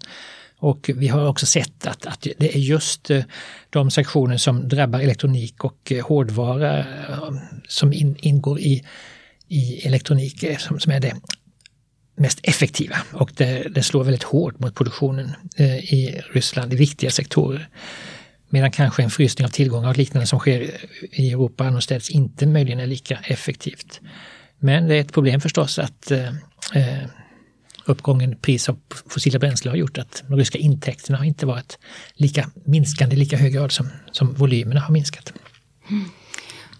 [0.57, 3.23] Och vi har också sett att, att det är just eh,
[3.69, 7.33] de sanktioner som drabbar elektronik och eh, hårdvara eh,
[7.67, 8.85] som in, ingår i,
[9.47, 11.15] i elektronik som, som är det
[12.15, 17.11] mest effektiva och det, det slår väldigt hårt mot produktionen eh, i Ryssland i viktiga
[17.11, 17.69] sektorer.
[18.49, 20.71] Medan kanske en frysning av tillgångar och liknande som sker
[21.11, 24.01] i Europa annorstädes inte möjligen är lika effektivt.
[24.59, 26.27] Men det är ett problem förstås att eh,
[26.73, 27.07] eh
[27.85, 31.77] uppgången i pris av fossila bränslen har gjort att de ryska intäkterna har inte varit
[32.13, 35.33] lika minskande i lika hög grad som, som volymerna har minskat.
[35.89, 36.09] Mm.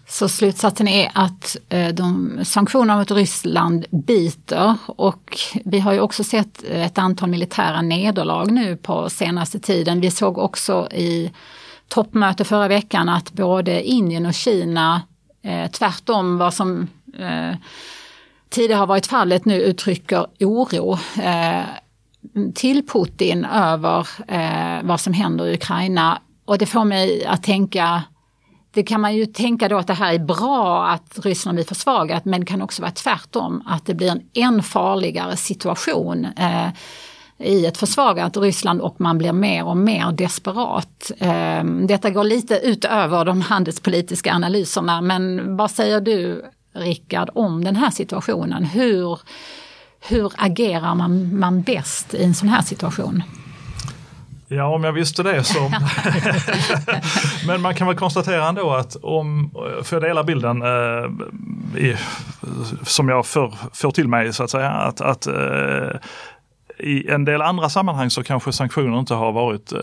[0.08, 6.24] Så slutsatsen är att eh, de sanktionerna mot Ryssland biter och vi har ju också
[6.24, 10.00] sett eh, ett antal militära nederlag nu på senaste tiden.
[10.00, 11.32] Vi såg också i
[11.88, 15.02] toppmöte förra veckan att både Indien och Kina
[15.42, 16.88] eh, tvärtom vad som
[17.18, 17.56] eh,
[18.48, 21.64] tidigare har varit fallet nu uttrycker oro eh,
[22.54, 26.20] till Putin över eh, vad som händer i Ukraina.
[26.44, 28.02] Och det får mig att tänka
[28.76, 32.24] det kan man ju tänka då att det här är bra att Ryssland blir försvagat
[32.24, 36.68] men det kan också vara tvärtom att det blir en än farligare situation eh,
[37.38, 41.10] i ett försvagat Ryssland och man blir mer och mer desperat.
[41.18, 47.76] Eh, detta går lite utöver de handelspolitiska analyserna men vad säger du Rickard om den
[47.76, 48.64] här situationen?
[48.64, 49.18] Hur,
[50.08, 53.22] hur agerar man, man bäst i en sån här situation?
[54.48, 55.70] Ja, om jag visste det så.
[57.46, 59.50] Men man kan väl konstatera ändå att om,
[59.82, 61.96] för jag delar bilden eh, i,
[62.82, 66.00] som jag får, får till mig så att säga, att, att eh,
[66.78, 69.78] i en del andra sammanhang så kanske sanktioner inte har varit eh,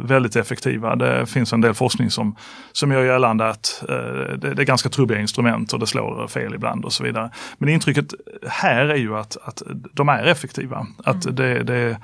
[0.00, 0.96] väldigt effektiva.
[0.96, 2.36] Det finns en del forskning som,
[2.72, 6.54] som gör gällande att eh, det, det, är ganska trubbiga instrument och det slår fel
[6.54, 7.30] ibland och så vidare.
[7.58, 8.14] Men intrycket
[8.48, 10.86] här är ju att, att de är effektiva.
[11.04, 11.36] Att mm.
[11.36, 11.96] det, det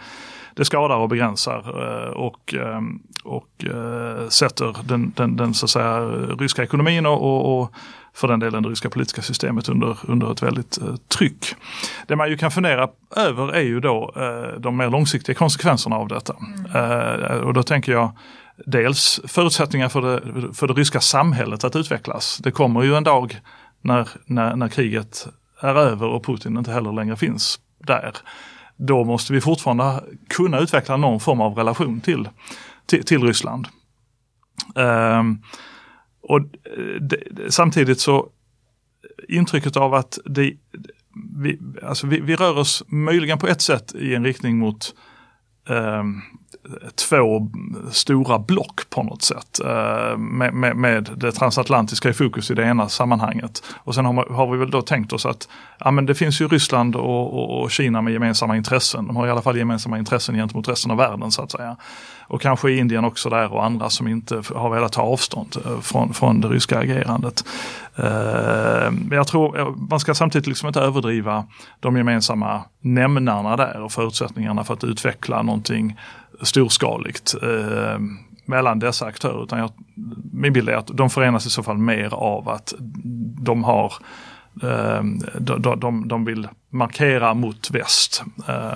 [0.55, 5.71] det skadar och begränsar eh, och, ehm, och eh, sätter den, den, den så att
[5.71, 6.01] säga,
[6.39, 7.73] ryska ekonomin och, och,
[8.15, 11.55] för den delen det ryska politiska systemet under, under ett väldigt eh, tryck.
[12.07, 16.09] Det man ju kan fundera över är ju då eh, de mer långsiktiga konsekvenserna av
[16.09, 16.37] detta.
[16.75, 17.45] Mm.
[17.45, 18.11] och då tänker jag
[18.67, 20.21] dels förutsättningar för det,
[20.55, 22.39] för det ryska samhället att utvecklas.
[22.43, 23.41] Det kommer ju en dag
[23.83, 25.29] när, när, när kriget
[25.61, 28.13] är över och Putin inte heller längre finns där.
[28.87, 32.29] Då måste vi fortfarande kunna utveckla någon form av relation till,
[32.87, 33.69] till, till Ryssland.
[34.75, 35.43] Um,
[36.23, 36.41] och
[37.01, 37.17] de,
[37.49, 38.29] samtidigt så
[39.29, 40.57] intrycket av att det,
[41.37, 44.95] vi, alltså vi, vi, rör oss möjligen på ett sätt i en riktning mot
[45.69, 46.23] um,
[46.95, 47.51] två
[47.91, 49.61] stora block på något sätt.
[49.65, 53.63] Eh, med, med, med, det transatlantiska i fokus i det ena sammanhanget.
[53.77, 55.49] Och sen har, har vi väl då tänkt oss att
[55.79, 59.07] ja, men det finns ju Ryssland och, och, och, Kina med gemensamma intressen.
[59.07, 61.77] De har i alla fall gemensamma intressen gentemot resten av världen så att säga.
[62.21, 66.15] Och kanske Indien också där och andra som inte har velat ta avstånd eh, från,
[66.15, 67.45] från det ryska agerandet.
[68.91, 71.45] Men jag tror man ska samtidigt liksom inte överdriva
[71.81, 75.97] de gemensamma nämnarna där och förutsättningarna för att utveckla någonting
[76.43, 77.99] storskaligt eh,
[78.45, 79.43] mellan dessa aktörer.
[79.43, 79.71] Utan jag,
[80.33, 82.75] min bild är att de förenas i så fall mer av att
[83.41, 83.93] de har
[84.63, 85.03] eh,
[85.39, 88.25] de, de, de vill markera mot väst.
[88.49, 88.73] Eh,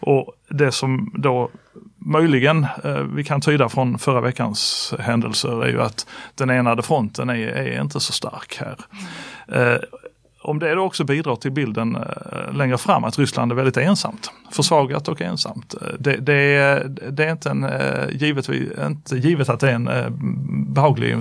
[0.00, 1.50] och det som då
[1.98, 7.30] möjligen eh, vi kan tyda från förra veckans händelser är ju att den enade fronten
[7.30, 8.76] är, är inte så stark här.
[9.48, 9.78] Eh,
[10.44, 14.30] om det då också bidrar till bilden eh, längre fram att Ryssland är väldigt ensamt,
[14.50, 15.74] försvagat och ensamt.
[15.74, 18.48] Eh, det, det, det är inte, en, eh, givet,
[18.86, 19.88] inte givet att det är en
[20.74, 21.16] behaglig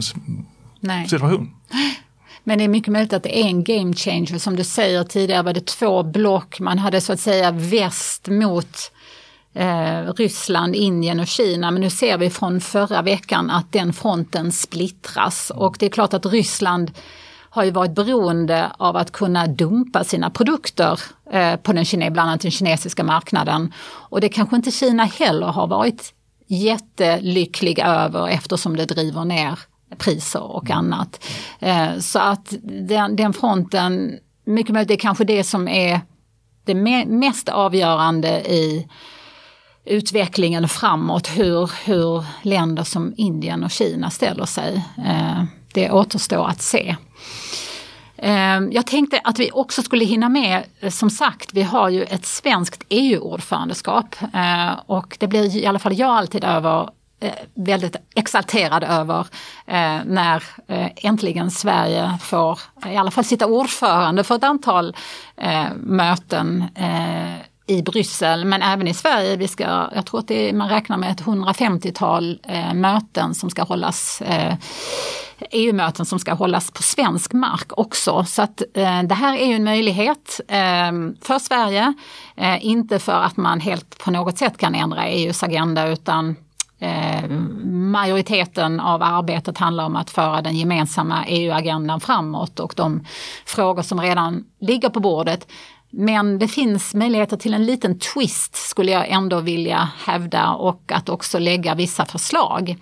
[0.80, 1.08] Nej.
[1.08, 1.54] situation.
[2.44, 4.38] Men det är mycket möjligt att det är en game changer.
[4.38, 6.60] Som du säger tidigare var det två block.
[6.60, 8.92] Man hade så att säga väst mot
[9.54, 11.72] eh, Ryssland, Indien och Kina.
[11.72, 15.52] Men nu ser vi från förra veckan att den fronten splittras.
[15.56, 16.92] Och det är klart att Ryssland
[17.54, 21.00] har ju varit beroende av att kunna dumpa sina produkter
[21.32, 23.74] eh, på den, bland annat den kinesiska marknaden.
[23.84, 26.14] Och det kanske inte Kina heller har varit
[26.48, 29.60] jättelyckliga över eftersom det driver ner
[29.98, 31.26] priser och annat.
[31.60, 36.02] Eh, så att den, den fronten, mycket möjligt det är kanske det som är
[36.66, 38.88] det mest avgörande i
[39.86, 44.86] utvecklingen framåt, hur, hur länder som Indien och Kina ställer sig.
[44.98, 46.96] Eh, det återstår att se.
[48.24, 52.26] Ehm, jag tänkte att vi också skulle hinna med, som sagt, vi har ju ett
[52.26, 58.84] svenskt EU-ordförandeskap eh, och det blir i alla fall jag alltid över eh, väldigt exalterad
[58.84, 59.20] över
[59.66, 64.96] eh, när eh, äntligen Sverige får i alla fall sitta ordförande för ett antal
[65.76, 66.64] möten
[67.68, 69.38] i Bryssel men även i Sverige.
[69.38, 73.50] Vi ska, jag tror att det är, man räknar med ett 150-tal eh, möten som
[73.50, 74.56] ska hållas eh,
[75.52, 78.24] EU-möten som ska hållas på svensk mark också.
[78.24, 81.94] Så att eh, det här är ju en möjlighet eh, för Sverige.
[82.36, 86.36] Eh, inte för att man helt på något sätt kan ändra EUs agenda utan
[86.80, 87.30] eh,
[87.70, 93.06] majoriteten av arbetet handlar om att föra den gemensamma EU-agendan framåt och de
[93.46, 95.48] frågor som redan ligger på bordet
[95.96, 101.10] men det finns möjligheter till en liten twist skulle jag ändå vilja hävda och att
[101.10, 102.76] också lägga vissa förslag.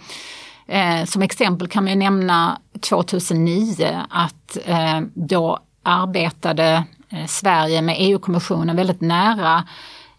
[0.67, 8.75] Eh, som exempel kan man nämna 2009 att eh, då arbetade eh, Sverige med EU-kommissionen
[8.75, 9.63] väldigt nära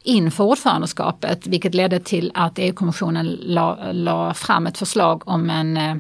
[0.02, 5.96] inför ordförandeskapet vilket ledde till att EU-kommissionen la, la, fram ett förslag om en eh,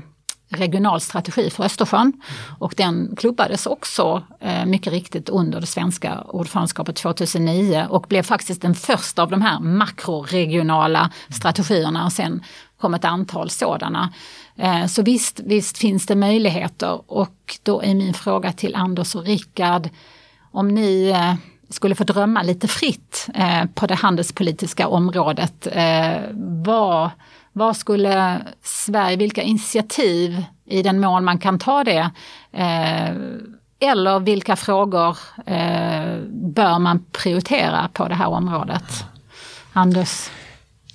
[0.52, 2.12] regional strategi för Östersjön.
[2.58, 8.62] Och den klubbades också eh, mycket riktigt under det svenska ordförandeskapet 2009 och blev faktiskt
[8.62, 12.44] den första av de här makroregionala strategierna och sen
[12.80, 14.12] kom ett antal sådana.
[14.56, 19.24] Eh, så visst, visst finns det möjligheter och då är min fråga till Anders och
[19.24, 19.88] Rickard
[20.50, 21.34] om ni eh,
[21.68, 23.28] skulle få drömma lite fritt
[23.74, 25.68] på det handelspolitiska området.
[26.64, 27.10] Vad
[27.52, 32.10] vad skulle Sverige, vilka initiativ i den mån man kan ta det,
[32.52, 33.10] eh,
[33.80, 39.04] eller vilka frågor eh, bör man prioritera på det här området?
[39.72, 40.30] Anders?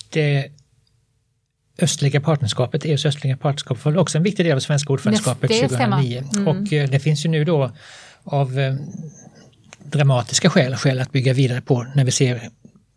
[0.10, 0.52] Det
[1.80, 5.68] östliga partnerskapet, EUs östliga partnerskap var också en viktig del av svenska ordförandeskapet det, det
[5.68, 6.24] 2009.
[6.34, 6.48] Mm.
[6.48, 7.72] Och eh, det finns ju nu då
[8.24, 8.76] av eh,
[9.84, 12.50] dramatiska skäl, skäl att bygga vidare på när vi ser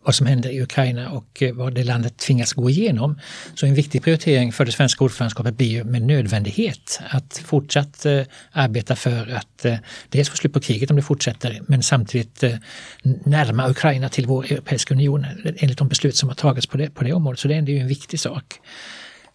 [0.03, 3.19] vad som händer i Ukraina och eh, vad det landet tvingas gå igenom.
[3.55, 8.23] Så en viktig prioritering för det svenska ordförandeskapet blir ju med nödvändighet att fortsatt eh,
[8.53, 9.75] arbeta för att eh,
[10.09, 12.55] dels få slut på kriget om det fortsätter men samtidigt eh,
[13.25, 15.27] närma Ukraina till vår Europeiska union
[15.57, 17.39] enligt de beslut som har tagits på det, på det området.
[17.39, 18.61] Så det är ju en viktig sak.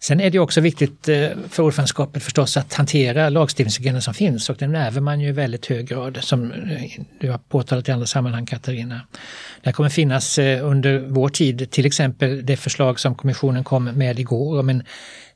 [0.00, 4.56] Sen är det också viktigt eh, för ordförandeskapet förstås att hantera lagstiftningsagendan som finns och
[4.56, 8.06] den ärver man ju i väldigt hög grad som eh, du har påtalat i andra
[8.06, 9.00] sammanhang Katarina.
[9.62, 14.18] Det kommer finnas eh, under vår tid till exempel det förslag som kommissionen kom med
[14.18, 14.82] igår om en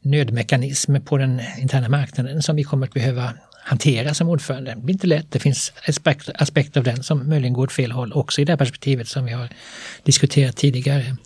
[0.01, 3.33] nödmekanism på den interna marknaden som vi kommer att behöva
[3.63, 4.71] hantera som ordförande.
[4.71, 5.27] Det blir inte lätt.
[5.31, 5.73] Det finns
[6.35, 9.25] aspekter av den som möjligen går åt fel håll också i det här perspektivet som
[9.25, 9.49] vi har
[10.03, 11.17] diskuterat tidigare.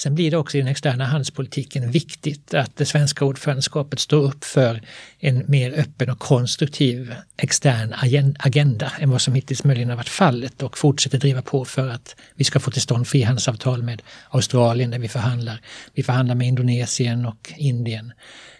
[0.00, 4.44] Sen blir det också i den externa handelspolitiken viktigt att det svenska ordförandeskapet står upp
[4.44, 4.80] för
[5.18, 7.94] en mer öppen och konstruktiv extern
[8.38, 12.16] agenda än vad som hittills möjligen har varit fallet och fortsätter driva på för att
[12.34, 15.60] vi ska få till stånd frihandelsavtal med Australien där vi förhandlar.
[15.94, 18.12] Vi förhandlar med Indonesien och Indien.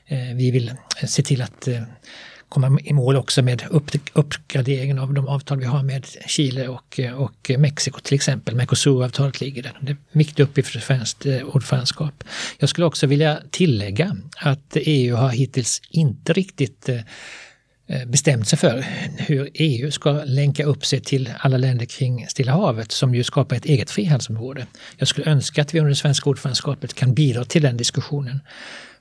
[0.07, 0.73] Eh, vi vill
[1.07, 1.83] se till att eh,
[2.51, 7.01] komma i mål också med upp, uppgraderingen av de avtal vi har med Chile och,
[7.17, 8.57] och Mexiko till exempel.
[8.57, 9.79] Mercosur-avtalet ligger där.
[9.81, 12.25] Det är en viktig uppgift för svenskt eh, ordförandeskap.
[12.59, 17.01] Jag skulle också vilja tillägga att EU har hittills inte riktigt eh,
[17.93, 18.85] Eh, bestämt sig för
[19.17, 23.57] hur EU ska länka upp sig till alla länder kring Stilla havet som ju skapar
[23.57, 24.67] ett eget frihandelsområde.
[24.97, 28.41] Jag skulle önska att vi under det svenska ordförandeskapet kan bidra till den diskussionen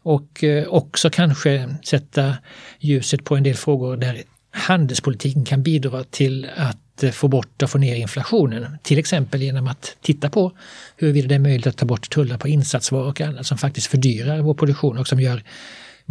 [0.03, 2.35] och eh, också kanske sätta
[2.79, 7.69] ljuset på en del frågor där handelspolitiken kan bidra till att eh, få bort och
[7.69, 8.77] få ner inflationen.
[8.83, 10.51] Till exempel genom att titta på
[10.97, 14.39] huruvida det är möjligt att ta bort tullar på insatsvaror och annat som faktiskt fördyrar
[14.39, 15.43] vår produktion och som gör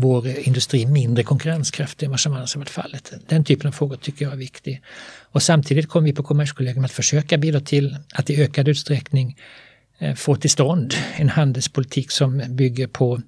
[0.00, 3.12] vår industri mindre konkurrenskraftig än vad som annars har varit fallet.
[3.28, 4.82] Den typen av frågor tycker jag är viktig.
[5.32, 9.36] Och samtidigt kommer vi på Kommerskollegium att försöka bidra till att i ökad utsträckning
[9.98, 13.20] eh, få till stånd en handelspolitik som bygger på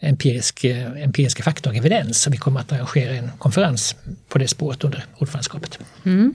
[0.00, 2.22] empirisk, empiriska fakta och evidens.
[2.22, 3.96] Så vi kommer att arrangera en konferens
[4.28, 5.78] på det spåret under ordförandeskapet.
[6.04, 6.34] Mm.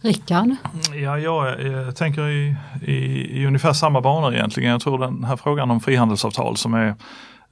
[0.00, 0.56] Rickard?
[0.94, 2.94] Ja, jag, jag tänker i, i,
[3.40, 4.70] i, ungefär samma banor egentligen.
[4.70, 6.94] Jag tror den här frågan om frihandelsavtal som är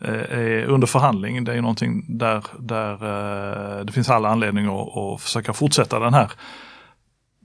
[0.01, 4.97] Eh, eh, under förhandling, det är någonting där, där eh, det finns all anledning att,
[4.97, 6.31] att försöka fortsätta den här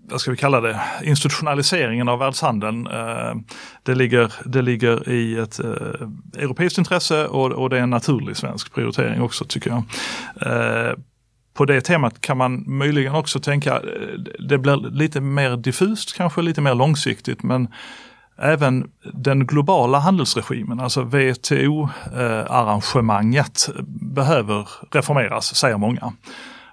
[0.09, 2.87] vad ska vi kalla det, institutionaliseringen av världshandeln.
[3.83, 5.59] Det ligger, det ligger i ett
[6.37, 9.83] europeiskt intresse och, och det är en naturlig svensk prioritering också tycker jag.
[11.53, 13.81] På det temat kan man möjligen också tänka,
[14.49, 17.67] det blir lite mer diffust, kanske lite mer långsiktigt, men
[18.37, 26.13] även den globala handelsregimen, alltså WTO-arrangemanget, behöver reformeras, säger många.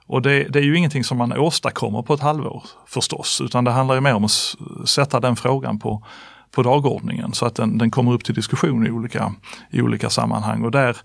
[0.07, 3.71] Och det, det, är ju ingenting som man åstadkommer på ett halvår förstås, utan det
[3.71, 4.55] handlar ju mer om att
[4.89, 6.05] sätta den frågan på,
[6.51, 9.35] på dagordningen så att den, den kommer upp till diskussion i olika,
[9.71, 10.65] i olika sammanhang.
[10.65, 10.97] Och där,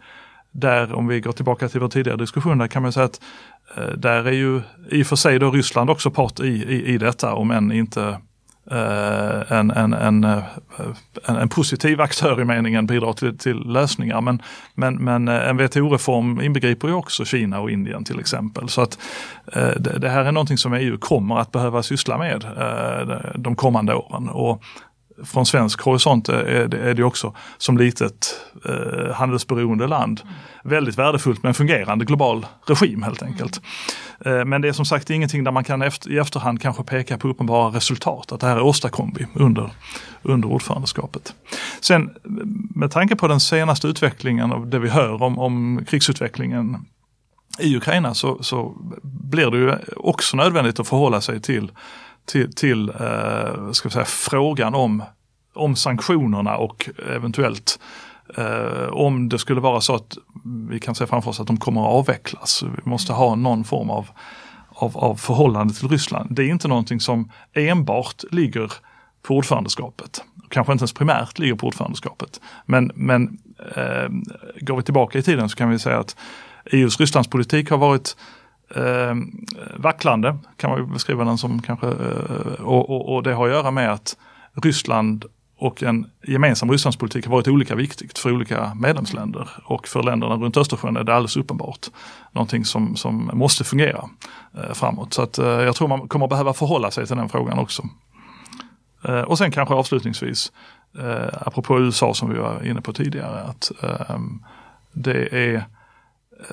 [0.52, 3.22] där, om vi går tillbaka till vår tidigare diskussion, där kan man säga att
[3.78, 6.98] eh, där är ju i och för sig då Ryssland också part i, i, i
[6.98, 8.18] detta, om än inte
[8.72, 10.44] en, en, en, eh,
[11.26, 14.22] en, en, positiv aktör i meningen bidrar till, till lösningar.
[14.22, 14.42] Men,
[14.76, 18.70] men, men eh, en WTO-reform inbegriper ju också Kina och Indien till exempel.
[18.70, 19.00] Så att
[19.78, 22.46] det, här är någonting som EU kommer att behöva syssla med
[23.36, 24.30] de kommande åren.
[24.30, 24.64] Och
[25.24, 30.22] från svensk horisont är det, också som litet eh, handelsberoende land
[30.64, 33.62] väldigt värdefullt med en fungerande global regim helt enkelt.
[34.26, 37.18] Eh, men det är som sagt ingenting där man kan efter, i efterhand kanske peka
[37.18, 39.72] på uppenbara resultat, att det här åstadkom vi under,
[40.22, 41.34] under ordförandeskapet.
[41.82, 42.10] Sen
[42.76, 46.86] med tanke på den senaste utvecklingen och det vi hör om, om krigsutvecklingen
[47.60, 51.72] i Ukraina så, så blir det ju också nödvändigt att förhålla sig till
[52.26, 55.04] till, till eh, ska säga, frågan om,
[55.54, 57.80] om sanktionerna och eventuellt
[58.38, 60.18] eh, om det skulle vara så att
[60.70, 62.64] vi kan se framför oss att de kommer att avvecklas.
[62.64, 64.10] Vi måste ha någon form av,
[64.70, 66.36] av, av förhållande till Ryssland.
[66.36, 68.74] Det är inte någonting som enbart ligger
[69.22, 70.24] på ordförandeskapet.
[70.50, 72.42] Kanske inte ens primärt ligger på ordförandeskapet.
[72.66, 73.38] Men, men
[73.76, 74.10] eh,
[74.60, 76.16] går vi tillbaka i tiden så kan vi säga att
[76.66, 78.18] EUs Rysslandspolitik har varit
[78.76, 79.16] eh,
[79.76, 81.88] vacklande, kan man beskriva den som kanske.
[81.88, 84.18] Eh, och, och, och, det har att göra med att
[84.54, 85.26] Ryssland
[85.58, 89.50] och en gemensam Rysslandspolitik har varit olika viktigt för olika medlemsländer.
[89.66, 91.88] Och för länderna runt Östersjön är det alldeles uppenbart
[92.32, 94.10] någonting som, som måste fungera
[94.58, 95.14] eh, framåt.
[95.14, 97.84] Så att, eh, jag tror man kommer behöva förhålla sig till den frågan också.
[99.04, 100.52] Eh, och sen kanske avslutningsvis,
[101.00, 104.44] eh, apropå USA som vi var inne på tidigare, att ehm,
[104.94, 105.62] det är eh,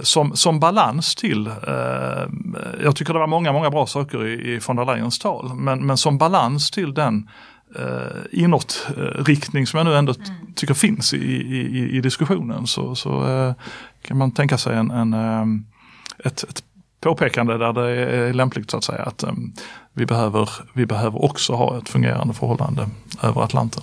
[0.03, 2.27] som, som balans till, eh,
[2.83, 5.87] jag tycker det var många, många bra saker i, i von der Leyens tal, men,
[5.87, 7.29] men som balans till den
[7.79, 10.55] eh, inåtriktning som jag nu ändå mm.
[10.55, 13.55] tycker finns i, i, i diskussionen så, så eh,
[14.03, 15.47] kan man tänka sig en, en eh,
[16.25, 16.65] ett, ett
[17.01, 19.53] påpekande där det är lämpligt så att säga att um,
[19.93, 22.89] vi, behöver, vi behöver också ha ett fungerande förhållande
[23.23, 23.83] över Atlanten.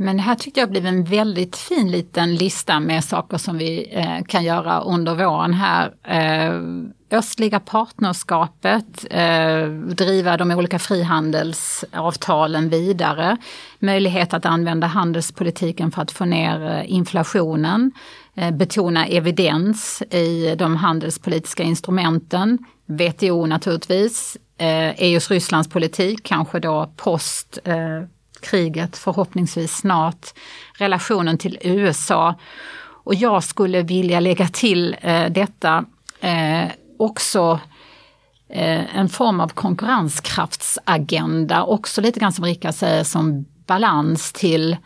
[0.00, 4.24] Men här tyckte jag blev en väldigt fin liten lista med saker som vi eh,
[4.24, 5.94] kan göra under våren här.
[6.04, 6.60] Eh,
[7.10, 13.36] östliga partnerskapet, eh, driva de olika frihandelsavtalen vidare.
[13.78, 17.92] Möjlighet att använda handelspolitiken för att få ner eh, inflationen.
[18.34, 22.58] Eh, betona evidens i de handelspolitiska instrumenten.
[22.86, 24.36] WTO naturligtvis.
[24.58, 27.74] Eh, e EUs Rysslandspolitik, kanske då post eh,
[28.40, 30.26] kriget förhoppningsvis snart,
[30.78, 32.34] relationen till USA.
[33.04, 35.84] Och jag skulle vilja lägga till eh, detta
[36.20, 36.68] eh,
[36.98, 37.60] också
[38.48, 44.76] eh, en form av konkurrenskraftsagenda, också lite grann som Rickard säger som balans till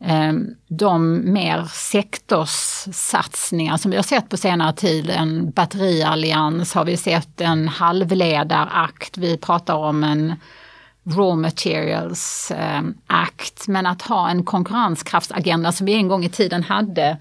[0.00, 0.32] eh,
[0.68, 5.10] de mer sektorssatsningar som vi har sett på senare tid.
[5.10, 10.34] En batteriallians har vi sett, en halvledarakt, vi pratar om en
[11.08, 13.68] Raw Materials eh, Act.
[13.68, 17.18] Men att ha en konkurrenskraftsagenda som vi en gång i tiden hade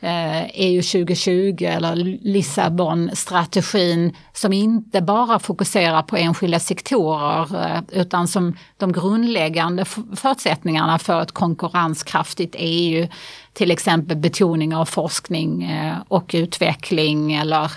[0.00, 8.56] eh, EU 2020 eller Lissabonstrategin som inte bara fokuserar på enskilda sektorer eh, utan som
[8.76, 9.84] de grundläggande
[10.16, 13.08] förutsättningarna för ett konkurrenskraftigt EU.
[13.52, 17.72] Till exempel betoning av forskning eh, och utveckling eller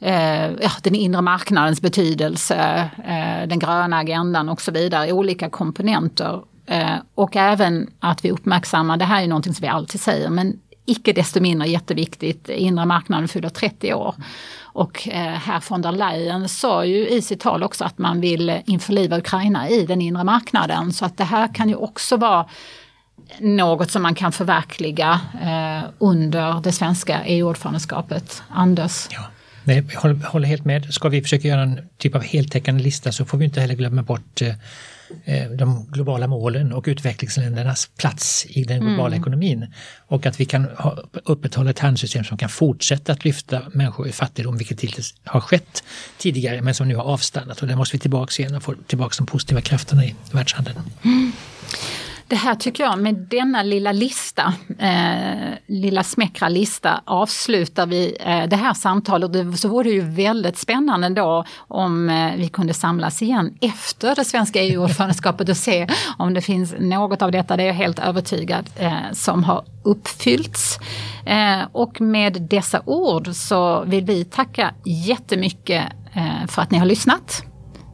[0.00, 6.42] eh, ja, den inre marknadens betydelse, eh, den gröna agendan och så vidare, olika komponenter.
[6.66, 10.60] Eh, och även att vi uppmärksammar, det här är någonting som vi alltid säger, men
[10.86, 14.14] icke desto mindre jätteviktigt, inre marknaden fyller 30 år.
[14.62, 18.60] Och eh, herr von der Leyen sa ju i sitt tal också att man vill
[18.66, 20.92] införliva Ukraina i den inre marknaden.
[20.92, 22.46] Så att det här kan ju också vara
[23.38, 28.42] något som man kan förverkliga eh, under det svenska EU-ordförandeskapet.
[28.48, 29.08] Anders?
[29.10, 29.20] Ja.
[29.66, 30.94] Nej, jag håller, helt med.
[30.94, 34.02] Ska vi försöka göra en typ av heltäckande lista så får vi inte heller glömma
[34.02, 34.54] bort eh,
[35.24, 39.20] eh, de globala målen och utvecklingsländernas plats i den globala mm.
[39.20, 39.66] ekonomin.
[40.06, 44.12] Och att vi kan ha, upprätthålla ett handelssystem som kan fortsätta att lyfta människor ur
[44.12, 45.84] fattigdom, vilket hittills har skett
[46.18, 47.62] tidigare men som nu har avstannat.
[47.62, 50.78] Och där måste vi tillbaka igen och få tillbaka de positiva krafterna i världshandeln.
[51.04, 51.32] Mm.
[52.28, 58.48] Det här tycker jag med denna lilla lista, eh, lilla smäckra lista avslutar vi eh,
[58.48, 59.58] det här samtalet.
[59.58, 64.24] Så vore det ju väldigt spännande då om eh, vi kunde samlas igen efter det
[64.24, 65.86] svenska EU-ordförandeskapet och se
[66.18, 70.78] om det finns något av detta, det är jag helt övertygad, eh, som har uppfyllts.
[71.26, 76.86] Eh, och med dessa ord så vill vi tacka jättemycket eh, för att ni har
[76.86, 77.42] lyssnat.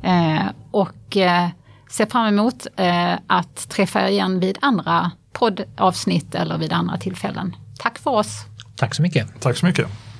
[0.02, 1.48] Eh, och eh,
[1.92, 7.56] ser fram emot eh, att träffa er igen vid andra poddavsnitt eller vid andra tillfällen.
[7.78, 8.44] Tack för oss!
[8.76, 9.40] Tack så mycket!
[9.40, 10.11] Tack så mycket!